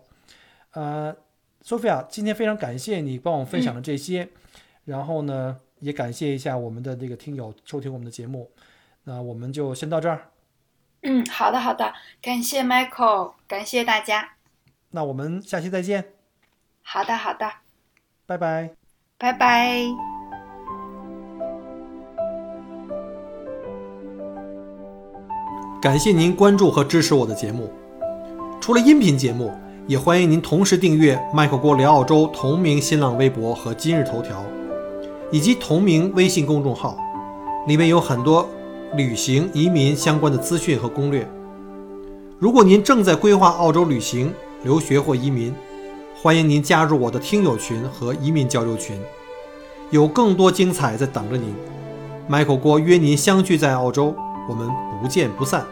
[0.77, 1.15] 呃
[1.65, 4.29] ，Sophia，今天非常感谢你帮我分享了这些，
[4.85, 8.51] 然后呢，也感谢一下我们的这个听友收听我们的节目。
[9.05, 10.29] 那我们就先到这儿，
[11.01, 14.33] 嗯，好的好的，感谢 Michael，感谢大家。
[14.91, 16.13] 那我们下期再见，
[16.83, 17.51] 好的好的，
[18.27, 18.69] 拜拜。
[19.17, 19.81] 拜拜。
[25.81, 27.73] 感谢您关注和支持我的节目。
[28.61, 29.51] 除了音频节目，
[29.87, 34.43] 也欢迎您同时订阅“麦克郭聊澳洲”同名新浪微博和今日头条，
[35.31, 36.97] 以及同名微信公众号，
[37.67, 38.45] 里面有很多
[38.95, 41.25] 旅行、移民相关的资讯和攻略。
[42.37, 45.55] 如果您正在规划澳洲旅行、留学或移民，
[46.21, 48.99] 欢迎您加入我的听友群和移民交流群，
[49.89, 51.55] 有更多精彩在等着您。
[52.29, 54.13] Michael 郭约您相聚在澳洲，
[54.49, 54.67] 我们
[55.01, 55.65] 不见不散。